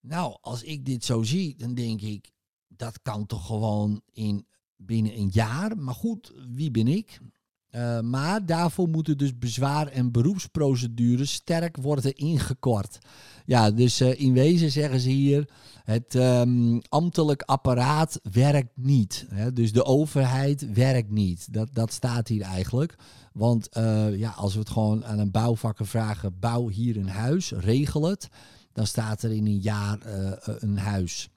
Nou, 0.00 0.36
als 0.40 0.62
ik 0.62 0.84
dit 0.84 1.04
zo 1.04 1.22
zie, 1.22 1.56
dan 1.56 1.74
denk 1.74 2.00
ik, 2.00 2.32
dat 2.68 3.02
kan 3.02 3.26
toch 3.26 3.46
gewoon 3.46 4.02
in 4.12 4.46
binnen 4.76 5.18
een 5.18 5.30
jaar. 5.32 5.76
Maar 5.76 5.94
goed, 5.94 6.32
wie 6.48 6.70
ben 6.70 6.88
ik? 6.88 7.20
Uh, 7.70 8.00
maar 8.00 8.46
daarvoor 8.46 8.88
moeten 8.88 9.18
dus 9.18 9.38
bezwaar- 9.38 9.86
en 9.86 10.12
beroepsprocedures 10.12 11.32
sterk 11.32 11.76
worden 11.76 12.14
ingekort. 12.14 12.98
Ja, 13.44 13.70
dus 13.70 14.00
uh, 14.00 14.20
in 14.20 14.32
wezen 14.32 14.70
zeggen 14.70 15.00
ze 15.00 15.08
hier, 15.08 15.48
het 15.84 16.14
um, 16.14 16.80
ambtelijk 16.88 17.42
apparaat 17.42 18.20
werkt 18.32 18.72
niet. 18.74 19.26
Hè? 19.28 19.52
Dus 19.52 19.72
de 19.72 19.84
overheid 19.84 20.72
werkt 20.72 21.10
niet. 21.10 21.52
Dat, 21.52 21.68
dat 21.72 21.92
staat 21.92 22.28
hier 22.28 22.42
eigenlijk. 22.42 22.96
Want 23.32 23.68
uh, 23.76 24.16
ja, 24.16 24.30
als 24.30 24.52
we 24.52 24.58
het 24.58 24.70
gewoon 24.70 25.04
aan 25.04 25.18
een 25.18 25.30
bouwvakker 25.30 25.86
vragen, 25.86 26.38
bouw 26.38 26.68
hier 26.68 26.96
een 26.96 27.08
huis, 27.08 27.52
regel 27.52 28.02
het 28.02 28.28
dan 28.72 28.86
staat 28.86 29.22
er 29.22 29.32
in 29.32 29.46
een 29.46 29.60
jaar 29.60 29.98
een 30.44 30.78
huis. 30.78 31.28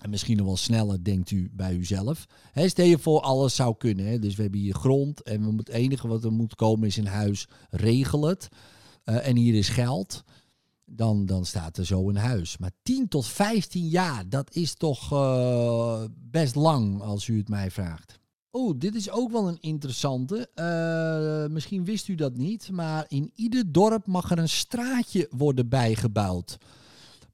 En 0.00 0.10
misschien 0.10 0.36
nog 0.36 0.46
wel 0.46 0.56
sneller, 0.56 1.04
denkt 1.04 1.30
u 1.30 1.50
bij 1.52 1.74
uzelf. 1.74 2.26
He, 2.52 2.68
stel 2.68 2.86
je 2.86 2.98
voor, 2.98 3.20
alles 3.20 3.54
zou 3.54 3.74
kunnen. 3.78 4.06
Hè? 4.06 4.18
Dus 4.18 4.34
we 4.34 4.42
hebben 4.42 4.60
hier 4.60 4.74
grond 4.74 5.22
en 5.22 5.56
het 5.56 5.68
enige 5.68 6.08
wat 6.08 6.24
er 6.24 6.32
moet 6.32 6.54
komen 6.54 6.86
is 6.86 6.96
een 6.96 7.06
huis. 7.06 7.48
Regel 7.70 8.26
het. 8.26 8.48
Uh, 9.04 9.28
en 9.28 9.36
hier 9.36 9.54
is 9.54 9.68
geld. 9.68 10.24
Dan, 10.84 11.26
dan 11.26 11.44
staat 11.44 11.76
er 11.76 11.86
zo 11.86 12.08
een 12.08 12.16
huis. 12.16 12.58
Maar 12.58 12.70
10 12.82 13.08
tot 13.08 13.26
15 13.26 13.88
jaar, 13.88 14.28
dat 14.28 14.54
is 14.54 14.74
toch 14.74 15.12
uh, 15.12 16.04
best 16.14 16.54
lang 16.54 17.00
als 17.00 17.28
u 17.28 17.38
het 17.38 17.48
mij 17.48 17.70
vraagt. 17.70 18.18
Oh, 18.50 18.78
dit 18.78 18.94
is 18.94 19.10
ook 19.10 19.30
wel 19.30 19.48
een 19.48 19.60
interessante. 19.60 20.50
Uh, 20.54 21.54
misschien 21.54 21.84
wist 21.84 22.08
u 22.08 22.14
dat 22.14 22.36
niet, 22.36 22.70
maar 22.70 23.04
in 23.08 23.30
ieder 23.34 23.72
dorp 23.72 24.06
mag 24.06 24.30
er 24.30 24.38
een 24.38 24.48
straatje 24.48 25.28
worden 25.30 25.68
bijgebouwd. 25.68 26.58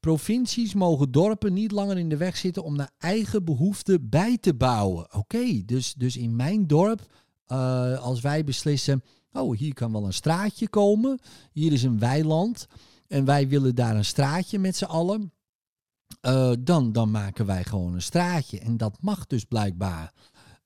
Provincies 0.05 0.73
mogen 0.73 1.11
dorpen 1.11 1.53
niet 1.53 1.71
langer 1.71 1.97
in 1.97 2.09
de 2.09 2.17
weg 2.17 2.37
zitten 2.37 2.63
om 2.63 2.75
naar 2.75 2.91
eigen 2.97 3.43
behoeften 3.43 4.09
bij 4.09 4.37
te 4.37 4.53
bouwen. 4.53 5.13
Oké, 5.13 5.61
dus, 5.65 5.93
dus 5.93 6.17
in 6.17 6.35
mijn 6.35 6.67
dorp 6.67 7.01
Eh, 7.45 7.99
als 7.99 8.21
wij 8.21 8.43
beslissen, 8.43 9.03
oh 9.31 9.57
hier 9.57 9.73
kan 9.73 9.91
wel 9.91 10.05
een 10.05 10.13
straatje 10.13 10.69
komen, 10.69 11.19
hier 11.51 11.73
is 11.73 11.83
een 11.83 11.99
weiland 11.99 12.67
en 13.07 13.25
wij 13.25 13.47
willen 13.47 13.75
daar 13.75 13.95
een 13.95 14.05
straatje 14.05 14.59
met 14.59 14.75
z'n 14.75 14.85
allen. 14.85 15.33
Uh, 16.21 16.51
dan, 16.59 16.91
dan 16.91 17.11
maken 17.11 17.45
wij 17.45 17.63
gewoon 17.63 17.93
een 17.93 18.01
straatje. 18.01 18.59
En 18.59 18.77
dat 18.77 18.97
mag 19.01 19.25
dus 19.25 19.43
blijkbaar. 19.43 20.13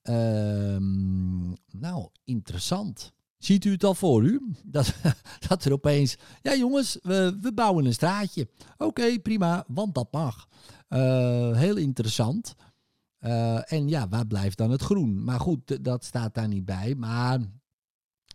Ehm, 0.02 1.48
nou, 1.70 2.08
interessant. 2.24 3.12
Ziet 3.40 3.64
u 3.64 3.70
het 3.70 3.84
al 3.84 3.94
voor 3.94 4.22
u? 4.22 4.52
Dat, 4.64 4.94
dat 5.48 5.64
er 5.64 5.72
opeens, 5.72 6.16
ja 6.42 6.54
jongens, 6.54 6.98
we, 7.02 7.38
we 7.40 7.52
bouwen 7.52 7.84
een 7.84 7.92
straatje. 7.92 8.48
Oké, 8.78 9.18
prima, 9.18 9.64
want 9.68 9.94
dat 9.94 10.12
mag. 10.12 10.48
Uh, 10.88 11.56
heel 11.56 11.76
interessant. 11.76 12.54
Uh, 13.20 13.72
en 13.72 13.88
ja, 13.88 14.08
waar 14.08 14.26
blijft 14.26 14.58
dan 14.58 14.70
het 14.70 14.82
groen? 14.82 15.24
Maar 15.24 15.40
goed, 15.40 15.84
dat 15.84 16.04
staat 16.04 16.34
daar 16.34 16.48
niet 16.48 16.64
bij. 16.64 16.94
Maar 16.94 17.40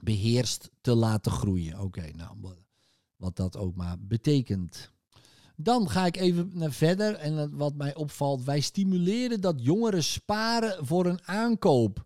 beheerst 0.02 0.70
te 0.82 0.96
laten 0.96 1.32
groeien. 1.32 1.80
Oké, 1.80 2.12
nou, 2.16 2.38
wat 3.16 3.36
dat 3.36 3.58
ook 3.58 3.76
maar 3.76 3.98
betekent. 4.00 4.92
Dan 5.56 5.90
ga 5.90 6.06
ik 6.06 6.18
even 6.18 6.52
naar 6.54 6.72
verder. 6.72 7.16
En 7.16 7.58
wat 7.58 7.76
mij 7.76 7.96
opvalt, 7.96 8.44
wij 8.44 8.60
stimuleren 8.60 9.42
dat 9.42 9.64
jongeren 9.64 10.04
sparen 10.04 10.86
voor 10.86 11.06
een 11.06 11.20
aankoop. 11.26 12.06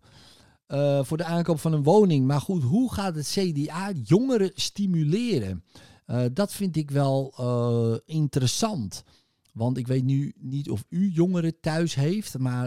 Uh, 0.72 1.04
voor 1.04 1.16
de 1.16 1.24
aankoop 1.24 1.60
van 1.60 1.72
een 1.72 1.82
woning. 1.82 2.26
Maar 2.26 2.40
goed, 2.40 2.62
hoe 2.62 2.92
gaat 2.92 3.14
het 3.14 3.26
CDA 3.26 3.92
jongeren 4.02 4.50
stimuleren? 4.54 5.64
Uh, 6.06 6.24
dat 6.32 6.52
vind 6.52 6.76
ik 6.76 6.90
wel 6.90 7.34
uh, 7.40 7.98
interessant. 8.16 9.04
Want 9.52 9.76
ik 9.76 9.86
weet 9.86 10.04
nu 10.04 10.34
niet 10.38 10.70
of 10.70 10.84
u 10.88 11.10
jongeren 11.10 11.60
thuis 11.60 11.94
heeft, 11.94 12.38
maar 12.38 12.66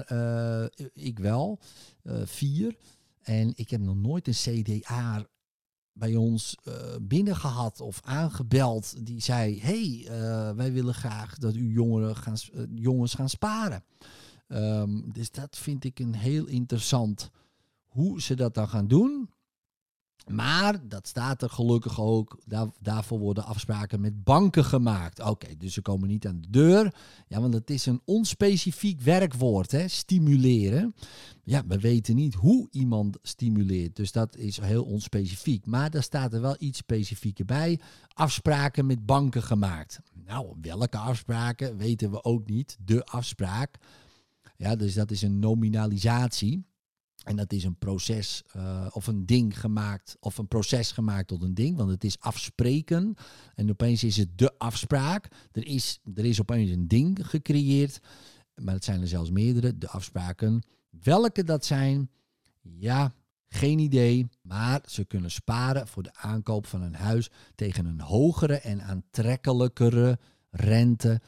ik 0.94 1.20
wel. 1.20 1.60
vier. 2.24 2.76
En 3.22 3.52
ik 3.56 3.70
heb 3.70 3.82
nog 3.82 3.96
nooit 3.96 4.28
een 4.28 4.64
CDA 4.64 5.26
bij 5.94 6.16
ons 6.16 6.56
binnen 7.02 7.36
gehad 7.36 7.82
of 7.82 8.00
aangebeld 8.04 9.06
die 9.06 9.22
zei: 9.22 9.60
hey, 9.62 10.08
wij 10.56 10.72
willen 10.72 10.94
graag 10.94 11.38
dat 11.38 11.56
u 11.56 11.72
jongeren 11.74 12.16
gaan, 12.16 12.36
jongens 12.74 13.14
gaan 13.14 13.30
sparen. 13.30 13.84
Um, 14.48 15.14
dus 15.14 15.32
dat 15.32 15.58
vind 15.58 15.84
ik 15.84 16.00
een 16.00 16.16
heel 16.16 16.46
interessant 16.46 17.32
hoe 17.94 18.22
ze 18.22 18.36
dat 18.36 18.54
dan 18.54 18.70
gaan 18.70 18.88
doen. 18.88 19.30
Maar 20.32 20.88
dat 20.88 21.08
staat 21.08 21.42
er 21.42 21.50
gelukkig 21.50 22.02
ook. 22.02 22.42
Daar, 22.46 22.68
daarvoor 22.80 23.20
worden 23.20 23.46
afspraken 23.46 24.02
met 24.02 24.24
banken 24.24 24.66
gemaakt. 24.66 25.20
Oké, 25.20 25.58
dus 25.58 25.74
ze 25.74 25.82
komen 25.82 26.08
niet 26.08 26.28
aan 26.28 26.42
de 26.42 26.50
deur. 26.50 26.96
Ja, 27.28 27.42
want 27.42 27.54
het 27.54 27.70
is 27.70 27.86
een 27.86 28.02
onspecifiek 28.06 29.02
werkwoord, 29.02 29.72
hè? 29.72 29.88
stimuleren. 29.88 30.96
Ja, 31.44 31.64
we 31.68 31.80
weten 31.80 32.16
niet 32.16 32.34
hoe 32.34 32.68
iemand 32.72 33.18
stimuleert. 33.22 33.96
Dus 33.96 34.12
dat 34.12 34.36
is 34.36 34.60
heel 34.60 34.84
onspecifiek. 34.84 35.66
Maar 35.66 35.90
daar 35.90 36.04
staat 36.04 36.34
er 36.34 36.42
wel 36.42 36.56
iets 36.60 36.78
specifieker 36.78 37.46
bij. 37.46 37.80
Afspraken 38.08 38.86
met 38.86 39.06
banken 39.06 39.44
gemaakt. 39.44 40.00
Nou, 40.26 40.56
welke 40.62 40.98
afspraken 40.98 41.78
weten 41.78 42.12
we 42.12 42.24
ook 42.24 42.50
niet. 42.50 42.78
De 42.86 43.06
afspraak. 43.06 43.78
Ja, 44.58 44.76
dus 44.76 44.94
dat 44.94 45.12
is 45.12 45.22
een 45.22 45.40
nominalisatie. 45.40 46.66
En 47.24 47.36
dat 47.36 47.54
is 47.54 47.64
een 47.64 47.78
proces 47.78 48.44
uh, 48.56 48.88
of 48.90 49.08
een 49.08 49.26
ding 49.26 49.60
gemaakt, 49.60 50.18
of 50.20 50.38
een 50.38 50.48
proces 50.48 50.92
gemaakt 50.92 51.28
tot 51.28 51.42
een 51.42 51.54
ding, 51.54 51.78
want 51.78 51.90
het 51.90 52.04
is 52.04 52.20
afspreken. 52.20 53.16
En 53.56 53.70
opeens 53.70 54.04
is 54.04 54.18
het 54.18 54.38
de 54.38 54.58
afspraak. 54.58 55.28
Er 55.52 55.66
is, 55.66 56.00
er 56.16 56.26
is 56.26 56.42
opeens 56.42 56.70
een 56.70 56.88
ding 56.88 57.20
gecreëerd, 57.22 58.00
maar 58.56 58.74
het 58.74 58.84
zijn 58.84 59.02
er 59.02 59.08
zelfs 59.08 59.32
meerdere, 59.32 59.78
de 59.78 59.90
afspraken. 59.90 60.64
Welke 60.90 61.44
dat 61.44 61.66
zijn, 61.66 62.10
ja, 62.62 63.14
geen 63.48 63.80
idee. 63.80 64.28
Maar 64.42 64.82
ze 64.86 65.06
kunnen 65.06 65.32
sparen 65.32 65.88
voor 65.88 66.04
de 66.04 66.14
aankoop 66.14 66.66
van 66.66 66.82
een 66.82 66.96
huis 66.96 67.30
tegen 67.56 67.86
een 67.86 68.02
hogere 68.02 68.60
en 68.60 68.82
aantrekkelijkere 68.82 70.20
rente. 70.50 71.22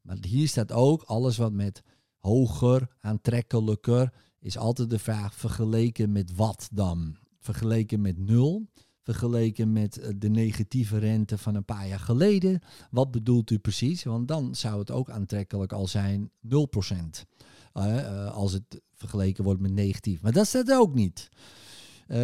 Maar 0.00 0.16
hier 0.20 0.48
staat 0.48 0.72
ook 0.72 1.02
alles 1.02 1.36
wat 1.36 1.52
met 1.52 1.82
hoger, 2.18 2.88
aantrekkelijker 3.00 4.12
is 4.40 4.58
altijd 4.58 4.90
de 4.90 4.98
vraag 4.98 5.34
vergeleken 5.34 6.12
met 6.12 6.34
wat 6.34 6.68
dan? 6.72 7.16
Vergeleken 7.38 8.00
met 8.00 8.18
nul? 8.18 8.66
Vergeleken 9.02 9.72
met 9.72 9.98
eh, 9.98 10.10
de 10.16 10.28
negatieve 10.28 10.98
rente 10.98 11.38
van 11.38 11.54
een 11.54 11.64
paar 11.64 11.88
jaar 11.88 12.00
geleden? 12.00 12.60
Wat 12.90 13.10
bedoelt 13.10 13.50
u 13.50 13.58
precies? 13.58 14.04
Want 14.04 14.28
dan 14.28 14.54
zou 14.54 14.78
het 14.78 14.90
ook 14.90 15.10
aantrekkelijk 15.10 15.72
al 15.72 15.86
zijn 15.86 16.30
0%. 16.30 16.50
Uh, 17.74 17.96
uh, 17.96 18.32
als 18.32 18.52
het 18.52 18.80
vergeleken 18.94 19.44
wordt 19.44 19.60
met 19.60 19.72
negatief. 19.72 20.22
Maar 20.22 20.32
dat 20.32 20.46
staat 20.46 20.72
ook 20.72 20.94
niet. 20.94 21.28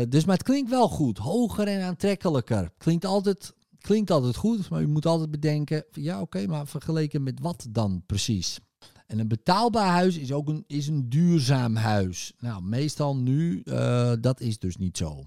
Dus, 0.08 0.24
maar 0.24 0.36
het 0.36 0.44
klinkt 0.44 0.70
wel 0.70 0.88
goed. 0.88 1.18
Hoger 1.18 1.66
en 1.66 1.82
aantrekkelijker. 1.82 2.70
Klinkt 2.78 3.04
altijd, 3.04 3.54
klinkt 3.80 4.10
altijd 4.10 4.36
goed, 4.36 4.68
maar 4.68 4.82
u 4.82 4.86
moet 4.86 5.06
altijd 5.06 5.30
bedenken: 5.30 5.84
ja, 5.92 6.20
oké, 6.20 6.46
maar 6.46 6.66
vergeleken 6.66 7.22
met 7.22 7.40
wat 7.40 7.66
dan 7.70 8.02
precies? 8.06 8.58
En 9.06 9.18
een 9.18 9.28
betaalbaar 9.28 9.90
huis 9.90 10.18
is 10.18 10.32
ook 10.32 10.48
een, 10.48 10.64
is 10.66 10.86
een 10.86 11.08
duurzaam 11.08 11.76
huis. 11.76 12.32
Nou, 12.38 12.62
meestal 12.62 13.16
nu, 13.16 13.62
uh, 13.64 14.12
dat 14.20 14.40
is 14.40 14.58
dus 14.58 14.76
niet 14.76 14.96
zo. 14.96 15.24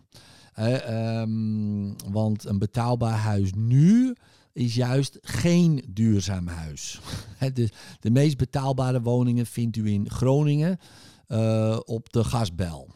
Uh, 0.59 1.19
um, 1.21 1.95
want 2.11 2.45
een 2.45 2.59
betaalbaar 2.59 3.17
huis 3.17 3.51
nu 3.55 4.15
is 4.53 4.75
juist 4.75 5.17
geen 5.21 5.83
duurzaam 5.89 6.47
huis. 6.47 6.99
de, 7.53 7.69
de 7.99 8.11
meest 8.11 8.37
betaalbare 8.37 9.01
woningen 9.01 9.45
vindt 9.45 9.77
u 9.77 9.87
in 9.87 10.09
Groningen 10.09 10.77
uh, 11.27 11.79
op 11.85 12.13
de 12.13 12.23
gasbel. 12.23 12.89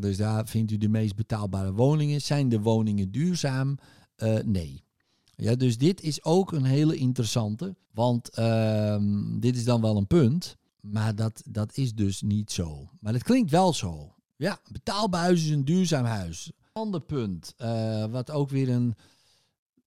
Dus 0.00 0.16
daar 0.16 0.46
vindt 0.46 0.70
u 0.72 0.76
de 0.76 0.88
meest 0.88 1.14
betaalbare 1.14 1.72
woningen. 1.72 2.20
Zijn 2.20 2.48
de 2.48 2.60
woningen 2.60 3.10
duurzaam? 3.10 3.78
nee. 4.44 4.82
Ja, 5.40 5.54
dus 5.54 5.78
dit 5.78 6.00
is 6.00 6.24
ook 6.24 6.52
een 6.52 6.64
hele 6.64 6.96
interessante. 6.96 7.76
Want 7.92 8.38
uh, 8.38 8.96
dit 9.38 9.56
is 9.56 9.64
dan 9.64 9.80
wel 9.80 9.96
een 9.96 10.06
punt. 10.06 10.56
Maar 10.80 11.14
dat, 11.14 11.42
dat 11.48 11.76
is 11.76 11.94
dus 11.94 12.22
niet 12.22 12.50
zo. 12.50 12.88
Maar 13.00 13.12
het 13.12 13.22
klinkt 13.22 13.50
wel 13.50 13.72
zo. 13.72 14.14
Ja, 14.36 14.58
betaalbaar 14.72 15.20
huis 15.20 15.44
is 15.44 15.50
een 15.50 15.64
duurzaam 15.64 16.04
huis. 16.04 16.52
Ander 16.72 17.00
punt, 17.00 17.54
uh, 17.58 18.04
wat 18.04 18.30
ook 18.30 18.50
weer 18.50 18.68
een 18.68 18.94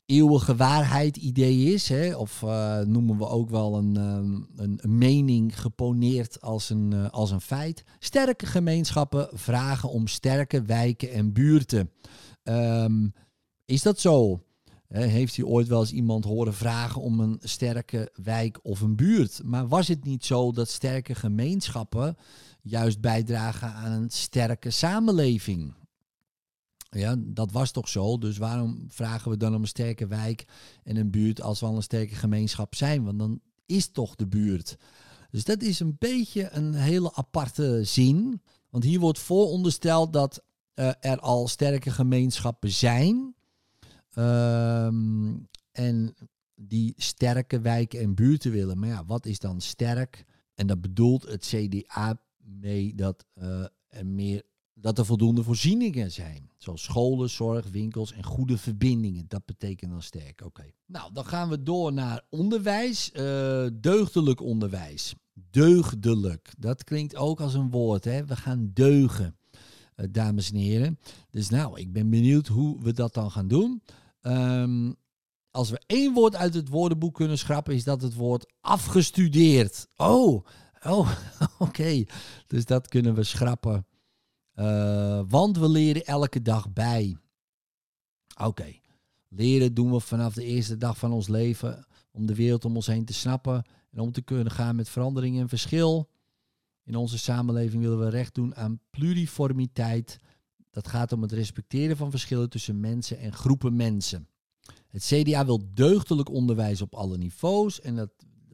eeuwige 0.06 0.56
waarheid 0.56 1.18
idee 1.18 1.74
is. 1.74 1.90
Hè? 1.90 2.16
Of 2.16 2.42
uh, 2.42 2.80
noemen 2.80 3.18
we 3.18 3.28
ook 3.28 3.50
wel 3.50 3.78
een, 3.78 3.96
um, 3.96 4.48
een, 4.56 4.80
een, 4.82 4.98
mening 4.98 5.62
geponeerd 5.62 6.42
als 6.42 6.70
een, 6.70 6.92
uh, 6.94 7.10
als 7.10 7.32
een 7.32 7.42
feit. 7.42 7.84
Sterke 8.00 8.46
gemeenschappen 8.46 9.30
vragen 9.32 9.90
om 9.90 10.08
sterke 10.08 10.62
wijken 10.62 11.12
en 11.12 11.34
buurten. 11.34 11.92
Um, 12.44 13.14
is 13.66 13.82
dat 13.82 14.00
zo? 14.00 14.44
Heeft 15.02 15.38
u 15.38 15.46
ooit 15.46 15.68
wel 15.68 15.80
eens 15.80 15.92
iemand 15.92 16.24
horen 16.24 16.54
vragen 16.54 17.02
om 17.02 17.20
een 17.20 17.40
sterke 17.42 18.12
wijk 18.24 18.60
of 18.64 18.82
een 18.82 18.96
buurt? 18.96 19.42
Maar 19.44 19.68
was 19.68 19.88
het 19.88 20.04
niet 20.04 20.26
zo 20.26 20.52
dat 20.52 20.70
sterke 20.70 21.16
gemeenschappen 21.16 22.18
juist 22.62 23.02
bijdragen 23.02 23.74
aan 23.74 23.92
een 23.92 24.10
sterke 24.10 24.70
samenleving? 24.70 25.74
Ja, 26.90 27.16
dat 27.20 27.52
was 27.52 27.72
toch 27.72 27.90
zo. 27.90 28.18
Dus 28.18 28.38
waarom 28.38 28.86
vragen 28.90 29.32
we 29.32 29.38
dan 29.38 29.56
om 29.56 29.62
een 29.62 29.68
sterke 29.68 30.08
wijk 30.08 30.46
en 30.84 30.96
een 30.96 31.12
buurt 31.12 31.42
als 31.42 31.60
we 31.60 31.66
al 31.66 31.76
een 31.76 31.84
sterke 31.84 32.16
gemeenschap 32.16 32.76
zijn? 32.76 33.04
Want 33.04 33.20
dan 33.20 33.40
is 33.66 33.88
toch 33.88 34.16
de 34.16 34.28
buurt. 34.28 34.78
Dus 35.32 35.44
dat 35.44 35.62
is 35.62 35.80
een 35.80 35.96
beetje 36.00 36.50
een 36.52 36.74
hele 36.74 37.14
aparte 37.14 37.84
zin. 37.84 38.42
Want 38.70 38.84
hier 38.84 39.00
wordt 39.00 39.20
voorondersteld 39.20 40.14
dat 40.14 40.44
uh, 40.76 40.92
er 41.00 41.20
al 41.20 41.48
sterke 41.48 41.92
gemeenschappen 41.92 42.72
zijn. 42.72 43.36
Um, 44.16 45.48
en 45.72 46.16
die 46.56 46.94
sterke 46.98 47.62
wijken 47.62 48.00
en 48.00 48.16
buurten 48.16 48.52
willen. 48.52 48.80
Maar 48.80 48.90
ja, 48.90 49.06
wat 49.06 49.26
is 49.26 49.40
dan 49.40 49.62
sterk? 49.62 50.26
En 50.56 50.68
dat 50.68 50.82
bedoelt 50.82 51.24
het 51.24 51.46
CDA 51.46 52.22
mee 52.38 52.96
dat, 52.96 53.26
uh, 53.42 53.66
er, 53.88 54.06
meer, 54.06 54.44
dat 54.74 54.98
er 54.98 55.06
voldoende 55.06 55.44
voorzieningen 55.44 56.12
zijn. 56.12 56.50
Zoals 56.58 56.84
scholen, 56.84 57.30
zorg, 57.30 57.70
winkels 57.70 58.14
en 58.14 58.24
goede 58.24 58.58
verbindingen. 58.58 59.26
Dat 59.28 59.46
betekent 59.46 59.92
dan 59.92 60.02
sterk. 60.02 60.42
Oké. 60.46 60.66
Nou, 60.86 61.14
dan 61.14 61.26
gaan 61.26 61.50
we 61.50 61.64
door 61.64 61.94
naar 61.94 62.22
onderwijs. 62.30 63.12
Uh, 63.14 63.68
deugdelijk 63.74 64.42
onderwijs. 64.42 65.16
Deugdelijk. 65.34 66.54
Dat 66.60 66.84
klinkt 66.84 67.16
ook 67.16 67.42
als 67.42 67.54
een 67.54 67.70
woord. 67.70 68.04
Hè? 68.04 68.26
We 68.26 68.36
gaan 68.36 68.72
deugen, 68.74 69.36
uh, 69.96 70.06
dames 70.12 70.52
en 70.52 70.58
heren. 70.58 71.00
Dus 71.30 71.50
nou, 71.50 71.80
ik 71.80 71.94
ben 71.94 72.10
benieuwd 72.10 72.48
hoe 72.48 72.82
we 72.82 72.94
dat 72.94 73.14
dan 73.14 73.32
gaan 73.32 73.48
doen. 73.48 73.82
Um, 74.28 74.96
als 75.52 75.70
we 75.70 75.82
één 75.86 76.14
woord 76.14 76.36
uit 76.36 76.54
het 76.54 76.70
woordenboek 76.70 77.16
kunnen 77.16 77.38
schrappen, 77.38 77.74
is 77.74 77.84
dat 77.84 78.02
het 78.02 78.14
woord 78.14 78.54
afgestudeerd. 78.62 79.88
Oh, 79.96 80.46
oh 80.84 81.12
oké. 81.60 82.04
Dus 82.48 82.66
dat 82.66 82.88
kunnen 82.88 83.14
we 83.16 83.24
schrappen. 83.24 83.86
Uh, 84.56 85.22
want 85.28 85.58
we 85.58 85.70
leren 85.70 86.06
elke 86.06 86.42
dag 86.42 86.74
bij. 86.74 87.18
Oké. 88.42 88.76
Leren 89.28 89.74
doen 89.74 89.92
we 89.92 90.00
vanaf 90.00 90.34
de 90.34 90.44
eerste 90.44 90.78
dag 90.78 90.98
van 90.98 91.12
ons 91.12 91.28
leven 91.28 91.86
om 92.12 92.26
de 92.26 92.36
wereld 92.36 92.66
om 92.66 92.76
ons 92.76 92.88
heen 92.88 93.06
te 93.06 93.14
snappen 93.14 93.66
en 93.92 94.00
om 94.00 94.12
te 94.12 94.22
kunnen 94.22 94.52
gaan 94.52 94.76
met 94.76 94.90
verandering 94.90 95.40
en 95.40 95.50
verschil. 95.50 96.10
In 96.84 96.96
onze 96.96 97.18
samenleving 97.18 97.82
willen 97.82 98.00
we 98.00 98.10
recht 98.10 98.36
doen 98.36 98.56
aan 98.56 98.80
pluriformiteit 98.90 100.20
Dat 100.74 100.88
gaat 100.88 101.12
om 101.12 101.22
het 101.22 101.32
respecteren 101.32 101.98
van 101.98 102.12
verschillen 102.12 102.50
tussen 102.50 102.80
mensen 102.80 103.20
en 103.20 103.34
groepen 103.34 103.76
mensen. 103.76 104.28
Het 104.88 105.04
CDA 105.04 105.46
wil 105.46 105.62
deugdelijk 105.74 106.30
onderwijs 106.30 106.82
op 106.82 106.96
alle 106.96 107.18
niveaus 107.18 107.82
en 107.82 107.96
dat 107.96 108.10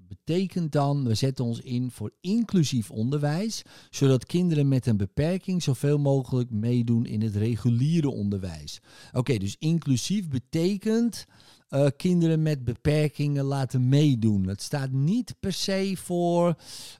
betekent 0.09 0.71
dan, 0.71 1.03
we 1.03 1.15
zetten 1.15 1.45
ons 1.45 1.61
in 1.61 1.91
voor 1.91 2.11
inclusief 2.21 2.91
onderwijs, 2.91 3.61
zodat 3.89 4.25
kinderen 4.25 4.67
met 4.67 4.85
een 4.85 4.97
beperking 4.97 5.63
zoveel 5.63 5.99
mogelijk 5.99 6.49
meedoen 6.49 7.05
in 7.05 7.21
het 7.21 7.35
reguliere 7.35 8.09
onderwijs. 8.09 8.79
Oké, 9.13 9.37
dus 9.37 9.55
inclusief 9.59 10.27
betekent 10.27 11.25
uh, 11.69 11.87
kinderen 11.97 12.41
met 12.41 12.63
beperkingen 12.63 13.43
laten 13.43 13.89
meedoen. 13.89 14.47
Het 14.47 14.61
staat 14.61 14.91
niet 14.91 15.35
per 15.39 15.53
se 15.53 15.93
voor 15.97 16.47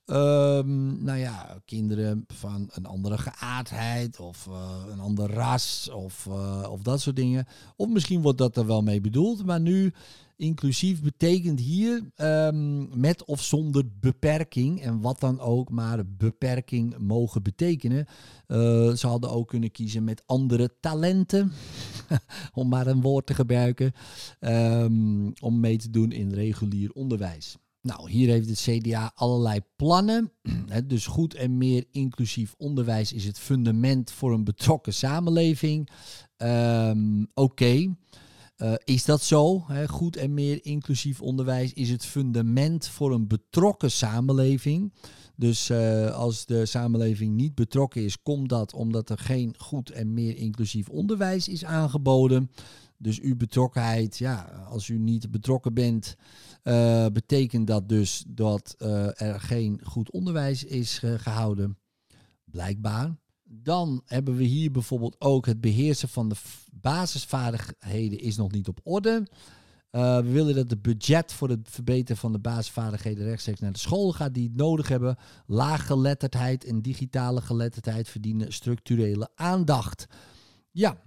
um, 0.05 1.03
nou 1.03 1.17
ja, 1.17 1.61
kinderen 1.65 2.23
van 2.27 2.69
een 2.71 2.85
andere 2.85 3.17
geaardheid 3.17 4.19
of 4.19 4.47
uh, 4.49 4.83
een 4.91 4.99
ander 4.99 5.31
ras 5.31 5.89
of, 5.93 6.25
uh, 6.29 6.67
of 6.69 6.81
dat 6.81 7.01
soort 7.01 7.15
dingen. 7.15 7.47
Of 7.75 7.89
misschien 7.89 8.21
wordt 8.21 8.37
dat 8.37 8.57
er 8.57 8.65
wel 8.65 8.81
mee 8.81 9.01
bedoeld, 9.01 9.45
maar 9.45 9.61
nu 9.61 9.93
inclusief 10.39 11.01
betekent 11.01 11.59
hier 11.59 12.11
um, 12.17 12.99
met 12.99 13.25
of 13.25 13.41
zonder 13.41 13.83
beperking. 13.99 14.81
En 14.81 15.01
wat 15.01 15.19
dan 15.19 15.39
ook 15.39 15.69
maar 15.69 16.05
beperking 16.07 16.97
mogen 16.97 17.43
betekenen. 17.43 18.05
Uh, 18.47 18.93
ze 18.93 19.07
hadden 19.07 19.29
ook 19.29 19.47
kunnen 19.47 19.71
kiezen 19.71 20.03
met 20.03 20.23
andere 20.25 20.75
talenten, 20.79 21.51
om 22.53 22.69
maar 22.69 22.87
een 22.87 23.01
woord 23.01 23.25
te 23.25 23.33
gebruiken, 23.33 23.91
um, 24.39 25.33
om 25.39 25.59
mee 25.59 25.77
te 25.77 25.89
doen 25.89 26.11
in 26.11 26.33
regulier 26.33 26.91
onderwijs. 26.91 27.57
Nou, 27.81 28.11
hier 28.11 28.29
heeft 28.29 28.49
het 28.49 28.59
CDA 28.59 29.11
allerlei 29.15 29.59
plannen. 29.75 30.31
dus 30.85 31.05
goed 31.05 31.33
en 31.33 31.57
meer 31.57 31.85
inclusief 31.91 32.53
onderwijs 32.57 33.13
is 33.13 33.25
het 33.25 33.39
fundament 33.39 34.11
voor 34.11 34.33
een 34.33 34.43
betrokken 34.43 34.93
samenleving. 34.93 35.89
Um, 36.37 37.27
Oké. 37.33 37.95
Uh, 38.61 38.73
is 38.83 39.05
dat 39.05 39.21
zo? 39.21 39.63
Hè? 39.67 39.87
Goed 39.87 40.15
en 40.15 40.33
meer 40.33 40.65
inclusief 40.65 41.21
onderwijs 41.21 41.73
is 41.73 41.89
het 41.89 42.05
fundament 42.05 42.87
voor 42.87 43.13
een 43.13 43.27
betrokken 43.27 43.91
samenleving. 43.91 44.93
Dus 45.35 45.69
uh, 45.69 46.11
als 46.11 46.45
de 46.45 46.65
samenleving 46.65 47.35
niet 47.35 47.55
betrokken 47.55 48.03
is, 48.03 48.21
komt 48.21 48.49
dat 48.49 48.73
omdat 48.73 49.09
er 49.09 49.17
geen 49.17 49.55
goed 49.57 49.89
en 49.89 50.13
meer 50.13 50.37
inclusief 50.37 50.89
onderwijs 50.89 51.47
is 51.47 51.65
aangeboden. 51.65 52.51
Dus 52.97 53.19
uw 53.19 53.35
betrokkenheid, 53.35 54.17
ja, 54.17 54.65
als 54.69 54.87
u 54.87 54.97
niet 54.97 55.31
betrokken 55.31 55.73
bent, 55.73 56.15
uh, 56.63 57.05
betekent 57.13 57.67
dat 57.67 57.89
dus 57.89 58.23
dat 58.27 58.75
er 59.15 59.39
geen 59.39 59.79
goed 59.83 60.11
onderwijs 60.11 60.63
is 60.63 61.01
gehouden. 61.01 61.77
Blijkbaar. 62.45 63.15
Dan 63.43 64.01
hebben 64.05 64.35
we 64.35 64.43
hier 64.43 64.71
bijvoorbeeld 64.71 65.15
ook 65.19 65.45
het 65.45 65.61
beheersen 65.61 66.09
van 66.09 66.29
de 66.29 66.35
basisvaardigheden 66.81 68.19
is 68.19 68.37
nog 68.37 68.51
niet 68.51 68.67
op 68.67 68.79
orde. 68.83 69.27
Uh, 69.91 70.17
we 70.17 70.31
willen 70.31 70.55
dat 70.55 70.69
het 70.69 70.81
budget 70.81 71.33
voor 71.33 71.49
het 71.49 71.67
verbeteren 71.69 72.17
van 72.17 72.31
de 72.31 72.39
basisvaardigheden 72.39 73.25
rechtstreeks 73.25 73.59
naar 73.59 73.71
de 73.71 73.79
scholen 73.79 74.13
gaat 74.13 74.33
die 74.33 74.47
het 74.47 74.55
nodig 74.55 74.87
hebben. 74.87 75.17
Laaggeletterdheid 75.45 76.65
en 76.65 76.81
digitale 76.81 77.41
geletterdheid 77.41 78.09
verdienen 78.09 78.53
structurele 78.53 79.29
aandacht. 79.35 80.07
Ja, 80.71 80.97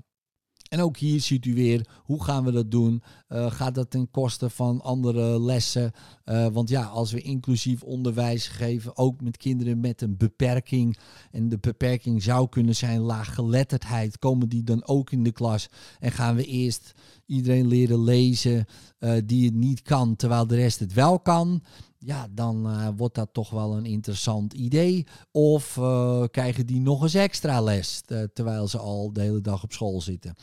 en 0.72 0.80
ook 0.80 0.96
hier 0.96 1.20
ziet 1.20 1.44
u 1.44 1.54
weer, 1.54 1.86
hoe 2.04 2.24
gaan 2.24 2.44
we 2.44 2.52
dat 2.52 2.70
doen? 2.70 3.02
Uh, 3.28 3.50
gaat 3.50 3.74
dat 3.74 3.90
ten 3.90 4.10
koste 4.10 4.50
van 4.50 4.80
andere 4.80 5.40
lessen? 5.40 5.92
Uh, 6.24 6.46
want 6.46 6.68
ja, 6.68 6.84
als 6.84 7.12
we 7.12 7.20
inclusief 7.20 7.82
onderwijs 7.82 8.48
geven, 8.48 8.96
ook 8.96 9.20
met 9.20 9.36
kinderen 9.36 9.80
met 9.80 10.02
een 10.02 10.16
beperking, 10.16 10.98
en 11.30 11.48
de 11.48 11.58
beperking 11.58 12.22
zou 12.22 12.48
kunnen 12.48 12.76
zijn 12.76 13.00
laaggeletterdheid, 13.00 14.18
komen 14.18 14.48
die 14.48 14.62
dan 14.62 14.86
ook 14.86 15.10
in 15.10 15.22
de 15.22 15.32
klas? 15.32 15.68
En 16.00 16.12
gaan 16.12 16.34
we 16.34 16.44
eerst 16.44 16.92
iedereen 17.26 17.66
leren 17.66 18.04
lezen 18.04 18.64
uh, 19.00 19.12
die 19.24 19.44
het 19.44 19.54
niet 19.54 19.82
kan, 19.82 20.16
terwijl 20.16 20.46
de 20.46 20.56
rest 20.56 20.78
het 20.78 20.92
wel 20.92 21.20
kan? 21.20 21.62
Ja, 22.04 22.28
dan 22.30 22.66
uh, 22.66 22.88
wordt 22.96 23.14
dat 23.14 23.28
toch 23.32 23.50
wel 23.50 23.76
een 23.76 23.86
interessant 23.86 24.52
idee. 24.52 25.06
Of 25.30 25.76
uh, 25.76 26.24
krijgen 26.30 26.66
die 26.66 26.80
nog 26.80 27.02
eens 27.02 27.14
extra 27.14 27.60
les, 27.60 28.02
uh, 28.08 28.22
terwijl 28.32 28.68
ze 28.68 28.78
al 28.78 29.12
de 29.12 29.20
hele 29.20 29.40
dag 29.40 29.62
op 29.62 29.72
school 29.72 30.00
zitten. 30.00 30.34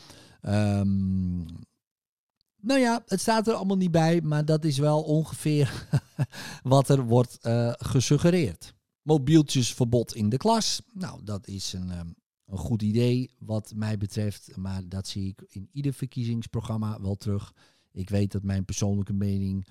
Um, 0.42 1.46
nou 2.60 2.80
ja, 2.80 3.02
het 3.06 3.20
staat 3.20 3.48
er 3.48 3.54
allemaal 3.54 3.76
niet 3.76 3.90
bij, 3.90 4.20
maar 4.20 4.44
dat 4.44 4.64
is 4.64 4.78
wel 4.78 5.02
ongeveer 5.02 5.86
wat 6.62 6.88
er 6.88 7.04
wordt 7.04 7.38
gesuggereerd. 7.78 8.74
Mobieltjesverbod 9.02 10.14
in 10.14 10.28
de 10.28 10.36
klas. 10.36 10.82
Nou, 10.92 11.24
dat 11.24 11.46
is 11.46 11.72
een, 11.72 11.98
um, 11.98 12.14
een 12.46 12.58
goed 12.58 12.82
idee 12.82 13.30
wat 13.38 13.72
mij 13.74 13.98
betreft, 13.98 14.56
maar 14.56 14.88
dat 14.88 15.08
zie 15.08 15.28
ik 15.28 15.44
in 15.48 15.68
ieder 15.72 15.92
verkiezingsprogramma 15.92 17.00
wel 17.00 17.16
terug. 17.16 17.52
Ik 17.92 18.10
weet 18.10 18.32
dat 18.32 18.42
mijn 18.42 18.64
persoonlijke 18.64 19.12
mening 19.12 19.66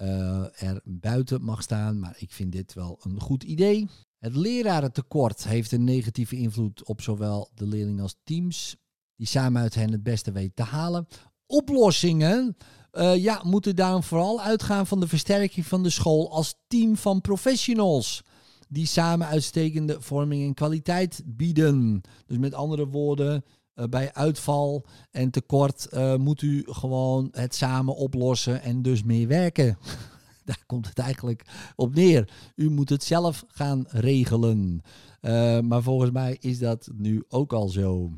uh, 0.00 0.62
er 0.62 0.80
buiten 0.84 1.42
mag 1.42 1.62
staan. 1.62 1.98
Maar 1.98 2.16
ik 2.18 2.32
vind 2.32 2.52
dit 2.52 2.74
wel 2.74 2.98
een 3.02 3.20
goed 3.20 3.42
idee. 3.42 3.88
Het 4.18 4.36
lerarentekort 4.36 5.44
heeft 5.44 5.72
een 5.72 5.84
negatieve 5.84 6.36
invloed 6.36 6.84
op 6.84 7.00
zowel 7.00 7.50
de 7.54 7.66
leerlingen 7.66 8.02
als 8.02 8.16
teams, 8.24 8.76
die 9.16 9.26
samen 9.26 9.62
uit 9.62 9.74
hen 9.74 9.92
het 9.92 10.02
beste 10.02 10.32
weten 10.32 10.54
te 10.54 10.62
halen. 10.62 11.06
Oplossingen 11.46 12.56
uh, 12.92 13.16
ja, 13.16 13.40
moeten 13.44 13.76
daarom 13.76 14.02
vooral 14.02 14.40
uitgaan 14.40 14.86
van 14.86 15.00
de 15.00 15.08
versterking 15.08 15.66
van 15.66 15.82
de 15.82 15.90
school 15.90 16.32
als 16.32 16.54
team 16.66 16.96
van 16.96 17.20
professionals. 17.20 18.22
Die 18.68 18.86
samen 18.86 19.26
uitstekende 19.26 20.00
vorming 20.00 20.46
en 20.46 20.54
kwaliteit 20.54 21.22
bieden. 21.26 22.00
Dus 22.26 22.38
met 22.38 22.54
andere 22.54 22.86
woorden, 22.86 23.44
uh, 23.74 23.84
bij 23.84 24.12
uitval 24.12 24.86
en 25.10 25.30
tekort 25.30 25.88
uh, 25.92 26.16
moet 26.16 26.42
u 26.42 26.62
gewoon 26.66 27.28
het 27.32 27.54
samen 27.54 27.96
oplossen 27.96 28.62
en 28.62 28.82
dus 28.82 29.02
meer 29.02 29.28
werken. 29.28 29.78
Daar 30.44 30.62
komt 30.66 30.88
het 30.88 30.98
eigenlijk 30.98 31.72
op 31.76 31.94
neer. 31.94 32.52
U 32.54 32.70
moet 32.70 32.88
het 32.88 33.04
zelf 33.04 33.44
gaan 33.48 33.84
regelen. 33.88 34.82
Uh, 35.20 35.60
maar 35.60 35.82
volgens 35.82 36.10
mij 36.10 36.36
is 36.40 36.58
dat 36.58 36.88
nu 36.94 37.24
ook 37.28 37.52
al 37.52 37.68
zo. 37.68 38.12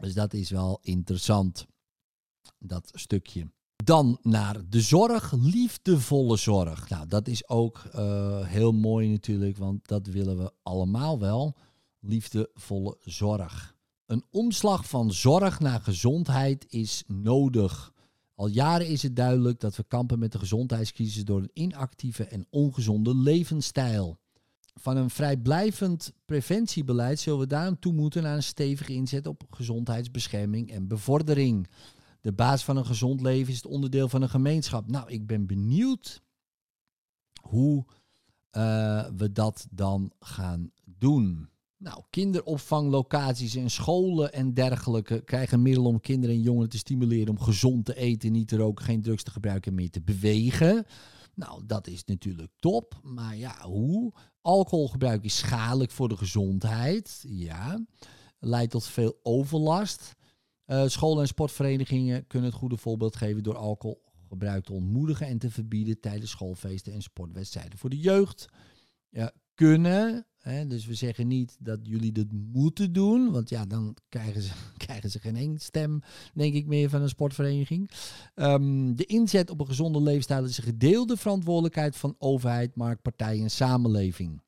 Dus 0.00 0.14
dat 0.14 0.34
is 0.34 0.50
wel 0.50 0.78
interessant. 0.82 1.66
Dat 2.58 2.90
stukje. 2.94 3.50
Dan 3.84 4.18
naar 4.22 4.68
de 4.68 4.80
zorg, 4.80 5.32
liefdevolle 5.32 6.36
zorg. 6.36 6.88
Nou, 6.88 7.06
dat 7.06 7.28
is 7.28 7.48
ook 7.48 7.82
heel 8.44 8.72
mooi 8.72 9.08
natuurlijk, 9.08 9.56
want 9.56 9.88
dat 9.88 10.06
willen 10.06 10.38
we 10.38 10.52
allemaal 10.62 11.18
wel. 11.18 11.56
Liefdevolle 11.98 12.96
zorg. 13.00 13.78
Een 14.10 14.24
omslag 14.30 14.88
van 14.88 15.12
zorg 15.12 15.60
naar 15.60 15.80
gezondheid 15.80 16.66
is 16.68 17.04
nodig. 17.06 17.92
Al 18.34 18.46
jaren 18.46 18.86
is 18.86 19.02
het 19.02 19.16
duidelijk 19.16 19.60
dat 19.60 19.76
we 19.76 19.84
kampen 19.88 20.18
met 20.18 20.32
de 20.32 20.38
gezondheidscrisis 20.38 21.24
door 21.24 21.40
een 21.40 21.50
inactieve 21.52 22.24
en 22.24 22.46
ongezonde 22.50 23.16
levensstijl. 23.16 24.18
Van 24.74 24.96
een 24.96 25.10
vrijblijvend 25.10 26.12
preventiebeleid 26.24 27.20
zullen 27.20 27.38
we 27.38 27.46
daarom 27.46 27.78
toe 27.78 27.92
moeten 27.92 28.22
naar 28.22 28.36
een 28.36 28.42
stevige 28.42 28.92
inzet 28.92 29.26
op 29.26 29.42
gezondheidsbescherming 29.50 30.70
en 30.70 30.88
bevordering. 30.88 31.68
De 32.20 32.32
basis 32.32 32.64
van 32.64 32.76
een 32.76 32.86
gezond 32.86 33.20
leven 33.20 33.50
is 33.50 33.56
het 33.56 33.66
onderdeel 33.66 34.08
van 34.08 34.22
een 34.22 34.30
gemeenschap. 34.30 34.90
Nou, 34.90 35.10
ik 35.10 35.26
ben 35.26 35.46
benieuwd 35.46 36.22
hoe 37.40 37.84
uh, 38.56 39.06
we 39.16 39.32
dat 39.32 39.66
dan 39.70 40.12
gaan 40.18 40.70
doen. 40.84 41.48
Nou, 41.80 42.02
kinderopvanglocaties 42.10 43.54
en 43.54 43.70
scholen 43.70 44.32
en 44.32 44.54
dergelijke 44.54 45.20
krijgen 45.24 45.62
middelen 45.62 45.90
om 45.90 46.00
kinderen 46.00 46.36
en 46.36 46.42
jongeren 46.42 46.68
te 46.68 46.78
stimuleren 46.78 47.28
om 47.28 47.40
gezond 47.40 47.84
te 47.84 47.96
eten, 47.96 48.32
niet 48.32 48.48
te 48.48 48.56
roken, 48.56 48.84
geen 48.84 49.02
drugs 49.02 49.22
te 49.22 49.30
gebruiken 49.30 49.70
en 49.70 49.76
meer 49.76 49.90
te 49.90 50.00
bewegen. 50.00 50.86
Nou, 51.34 51.66
dat 51.66 51.86
is 51.86 52.04
natuurlijk 52.04 52.52
top. 52.56 53.00
Maar 53.02 53.36
ja, 53.36 53.62
hoe? 53.62 54.12
Alcoholgebruik 54.40 55.24
is 55.24 55.36
schadelijk 55.36 55.90
voor 55.90 56.08
de 56.08 56.16
gezondheid. 56.16 57.24
Ja. 57.28 57.84
Leidt 58.38 58.70
tot 58.70 58.84
veel 58.84 59.18
overlast. 59.22 60.14
Uh, 60.66 60.86
scholen 60.86 61.22
en 61.22 61.28
sportverenigingen 61.28 62.26
kunnen 62.26 62.50
het 62.50 62.58
goede 62.58 62.76
voorbeeld 62.76 63.16
geven 63.16 63.42
door 63.42 63.56
alcoholgebruik 63.56 64.64
te 64.64 64.72
ontmoedigen 64.72 65.26
en 65.26 65.38
te 65.38 65.50
verbieden 65.50 66.00
tijdens 66.00 66.30
schoolfeesten 66.30 66.92
en 66.92 67.02
sportwedstrijden 67.02 67.78
voor 67.78 67.90
de 67.90 67.98
jeugd. 67.98 68.46
Ja, 69.08 69.32
kunnen 69.54 70.26
Hè, 70.40 70.66
dus 70.66 70.86
we 70.86 70.94
zeggen 70.94 71.26
niet 71.26 71.56
dat 71.58 71.78
jullie 71.82 72.12
dit 72.12 72.32
moeten 72.32 72.92
doen, 72.92 73.30
want 73.30 73.48
ja, 73.48 73.66
dan 73.66 73.96
krijgen 74.08 74.42
ze, 74.42 74.52
krijgen 74.86 75.10
ze 75.10 75.18
geen 75.18 75.58
stem, 75.58 76.02
denk 76.34 76.54
ik, 76.54 76.66
meer 76.66 76.88
van 76.90 77.02
een 77.02 77.08
sportvereniging. 77.08 77.90
Um, 78.34 78.96
de 78.96 79.04
inzet 79.04 79.50
op 79.50 79.60
een 79.60 79.66
gezonde 79.66 80.00
leefstijl 80.00 80.44
is 80.44 80.58
een 80.58 80.64
gedeelde 80.64 81.16
verantwoordelijkheid 81.16 81.96
van 81.96 82.14
overheid, 82.18 82.76
marktpartijen 82.76 83.42
en 83.42 83.50
samenleving. 83.50 84.42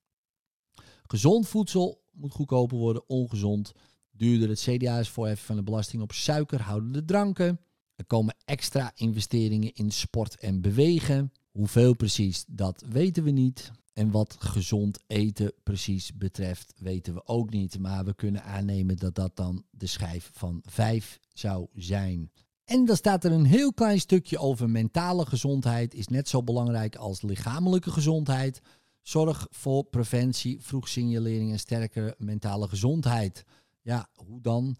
Gezond 1.03 1.49
voedsel 1.49 2.03
moet 2.11 2.33
goedkoper 2.33 2.79
worden, 2.79 3.09
ongezond 3.09 3.73
duurder. 4.11 4.49
Het 4.49 4.61
CDA 4.61 4.99
is 4.99 5.11
van 5.11 5.57
de 5.57 5.63
belasting 5.63 6.03
op 6.03 6.13
suikerhoudende 6.13 7.05
dranken. 7.05 7.61
Er 7.97 8.05
komen 8.05 8.37
extra 8.45 8.93
investeringen 8.95 9.75
in 9.75 9.91
sport 9.91 10.37
en 10.37 10.61
bewegen. 10.61 11.33
Hoeveel 11.51 11.97
precies, 11.97 12.45
dat 12.49 12.85
weten 12.89 13.25
we 13.25 13.31
niet. 13.31 13.73
En 13.93 14.11
wat 14.11 14.37
gezond 14.39 14.99
eten 15.07 15.53
precies 15.63 16.15
betreft, 16.15 16.73
weten 16.77 17.15
we 17.15 17.27
ook 17.27 17.51
niet. 17.51 17.79
Maar 17.79 18.05
we 18.05 18.15
kunnen 18.15 18.45
aannemen 18.45 18.97
dat 18.97 19.15
dat 19.15 19.37
dan 19.37 19.65
de 19.71 19.87
schijf 19.87 20.31
van 20.33 20.63
5 20.65 21.19
zou 21.33 21.67
zijn. 21.75 22.31
En 22.65 22.85
dan 22.85 22.97
staat 22.97 23.25
er 23.25 23.33
een 23.33 23.45
heel 23.45 23.73
klein 23.73 24.01
stukje 24.01 24.39
over 24.39 24.71
mentale 24.71 25.27
gezondheid. 25.27 25.95
Is 25.95 26.09
net 26.09 26.29
zo 26.29 26.43
belangrijk 26.43 26.97
als 26.97 27.23
lichamelijke 27.23 27.91
gezondheid. 27.91 28.61
Zorg 29.03 29.47
voor 29.51 29.85
preventie, 29.85 30.61
vroeg 30.61 30.89
signalering 30.89 31.53
en 31.53 31.59
sterkere 31.59 32.15
mentale 32.19 32.69
gezondheid. 32.69 33.45
Ja, 33.83 34.09
hoe 34.15 34.41
dan? 34.41 34.77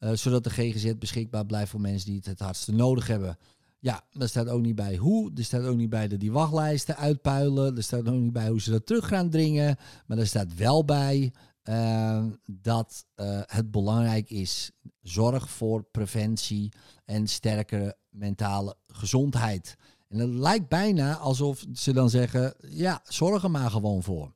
Uh, 0.00 0.12
zodat 0.12 0.44
de 0.44 0.50
GGZ 0.50 0.92
beschikbaar 0.98 1.46
blijft 1.46 1.70
voor 1.70 1.80
mensen 1.80 2.06
die 2.06 2.16
het 2.16 2.26
het 2.26 2.40
hardste 2.40 2.72
nodig 2.72 3.06
hebben. 3.06 3.38
Ja, 3.82 4.04
daar 4.10 4.28
staat 4.28 4.48
ook 4.48 4.60
niet 4.60 4.74
bij 4.74 4.96
hoe. 4.96 5.30
Er 5.34 5.44
staat 5.44 5.64
ook 5.64 5.76
niet 5.76 5.90
bij 5.90 6.08
dat 6.08 6.20
die 6.20 6.32
wachtlijsten 6.32 6.96
uitpuilen. 6.96 7.76
Er 7.76 7.82
staat 7.82 8.08
ook 8.08 8.20
niet 8.20 8.32
bij 8.32 8.48
hoe 8.48 8.60
ze 8.60 8.70
dat 8.70 8.86
terug 8.86 9.08
gaan 9.08 9.30
dringen. 9.30 9.76
Maar 10.06 10.18
er 10.18 10.26
staat 10.26 10.54
wel 10.54 10.84
bij 10.84 11.32
uh, 11.64 12.24
dat 12.46 13.04
uh, 13.16 13.40
het 13.46 13.70
belangrijk 13.70 14.30
is. 14.30 14.70
Zorg 15.00 15.50
voor 15.50 15.82
preventie 15.82 16.72
en 17.04 17.26
sterkere 17.26 17.96
mentale 18.10 18.76
gezondheid. 18.86 19.76
En 20.08 20.18
het 20.18 20.30
lijkt 20.34 20.68
bijna 20.68 21.16
alsof 21.16 21.64
ze 21.72 21.92
dan 21.92 22.10
zeggen: 22.10 22.54
ja, 22.68 23.00
zorg 23.04 23.42
er 23.42 23.50
maar 23.50 23.70
gewoon 23.70 24.02
voor. 24.02 24.32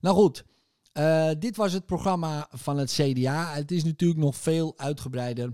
Nou 0.00 0.16
goed, 0.16 0.44
uh, 0.92 1.30
dit 1.38 1.56
was 1.56 1.72
het 1.72 1.86
programma 1.86 2.48
van 2.50 2.78
het 2.78 2.92
CDA. 2.92 3.52
Het 3.52 3.70
is 3.70 3.84
natuurlijk 3.84 4.20
nog 4.20 4.36
veel 4.36 4.74
uitgebreider. 4.76 5.52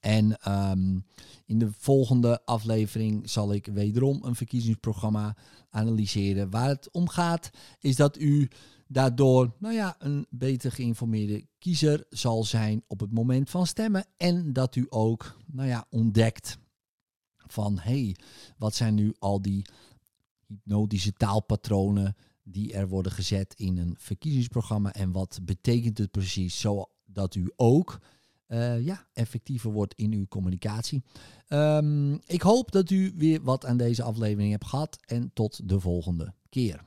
En 0.00 0.52
um, 0.52 1.04
in 1.46 1.58
de 1.58 1.72
volgende 1.72 2.44
aflevering 2.44 3.30
zal 3.30 3.52
ik 3.52 3.66
wederom 3.66 4.24
een 4.24 4.34
verkiezingsprogramma 4.34 5.36
analyseren. 5.70 6.50
Waar 6.50 6.68
het 6.68 6.90
om 6.90 7.08
gaat 7.08 7.50
is 7.80 7.96
dat 7.96 8.18
u 8.18 8.48
daardoor 8.86 9.54
nou 9.58 9.74
ja, 9.74 9.96
een 9.98 10.26
beter 10.30 10.72
geïnformeerde 10.72 11.46
kiezer 11.58 12.04
zal 12.10 12.44
zijn 12.44 12.82
op 12.86 13.00
het 13.00 13.12
moment 13.12 13.50
van 13.50 13.66
stemmen. 13.66 14.04
En 14.16 14.52
dat 14.52 14.76
u 14.76 14.86
ook 14.88 15.36
nou 15.46 15.68
ja, 15.68 15.86
ontdekt 15.90 16.58
van 17.36 17.78
hé, 17.78 18.02
hey, 18.02 18.16
wat 18.58 18.74
zijn 18.74 18.94
nu 18.94 19.14
al 19.18 19.42
die 19.42 19.66
hypnotische 20.46 21.12
taalpatronen 21.12 22.16
die 22.42 22.72
er 22.72 22.88
worden 22.88 23.12
gezet 23.12 23.54
in 23.56 23.78
een 23.78 23.94
verkiezingsprogramma 23.98 24.92
en 24.92 25.12
wat 25.12 25.38
betekent 25.42 25.98
het 25.98 26.10
precies 26.10 26.60
zodat 26.60 27.34
u 27.34 27.52
ook 27.56 28.00
uh, 28.52 28.84
ja, 28.84 29.06
effectiever 29.12 29.70
wordt 29.70 29.94
in 29.94 30.12
uw 30.12 30.26
communicatie. 30.28 31.02
Um, 31.48 32.20
ik 32.26 32.42
hoop 32.42 32.70
dat 32.70 32.90
u 32.90 33.12
weer 33.16 33.42
wat 33.42 33.66
aan 33.66 33.76
deze 33.76 34.02
aflevering 34.02 34.50
hebt 34.50 34.66
gehad 34.66 34.98
en 35.06 35.30
tot 35.34 35.68
de 35.68 35.80
volgende 35.80 36.34
keer. 36.48 36.84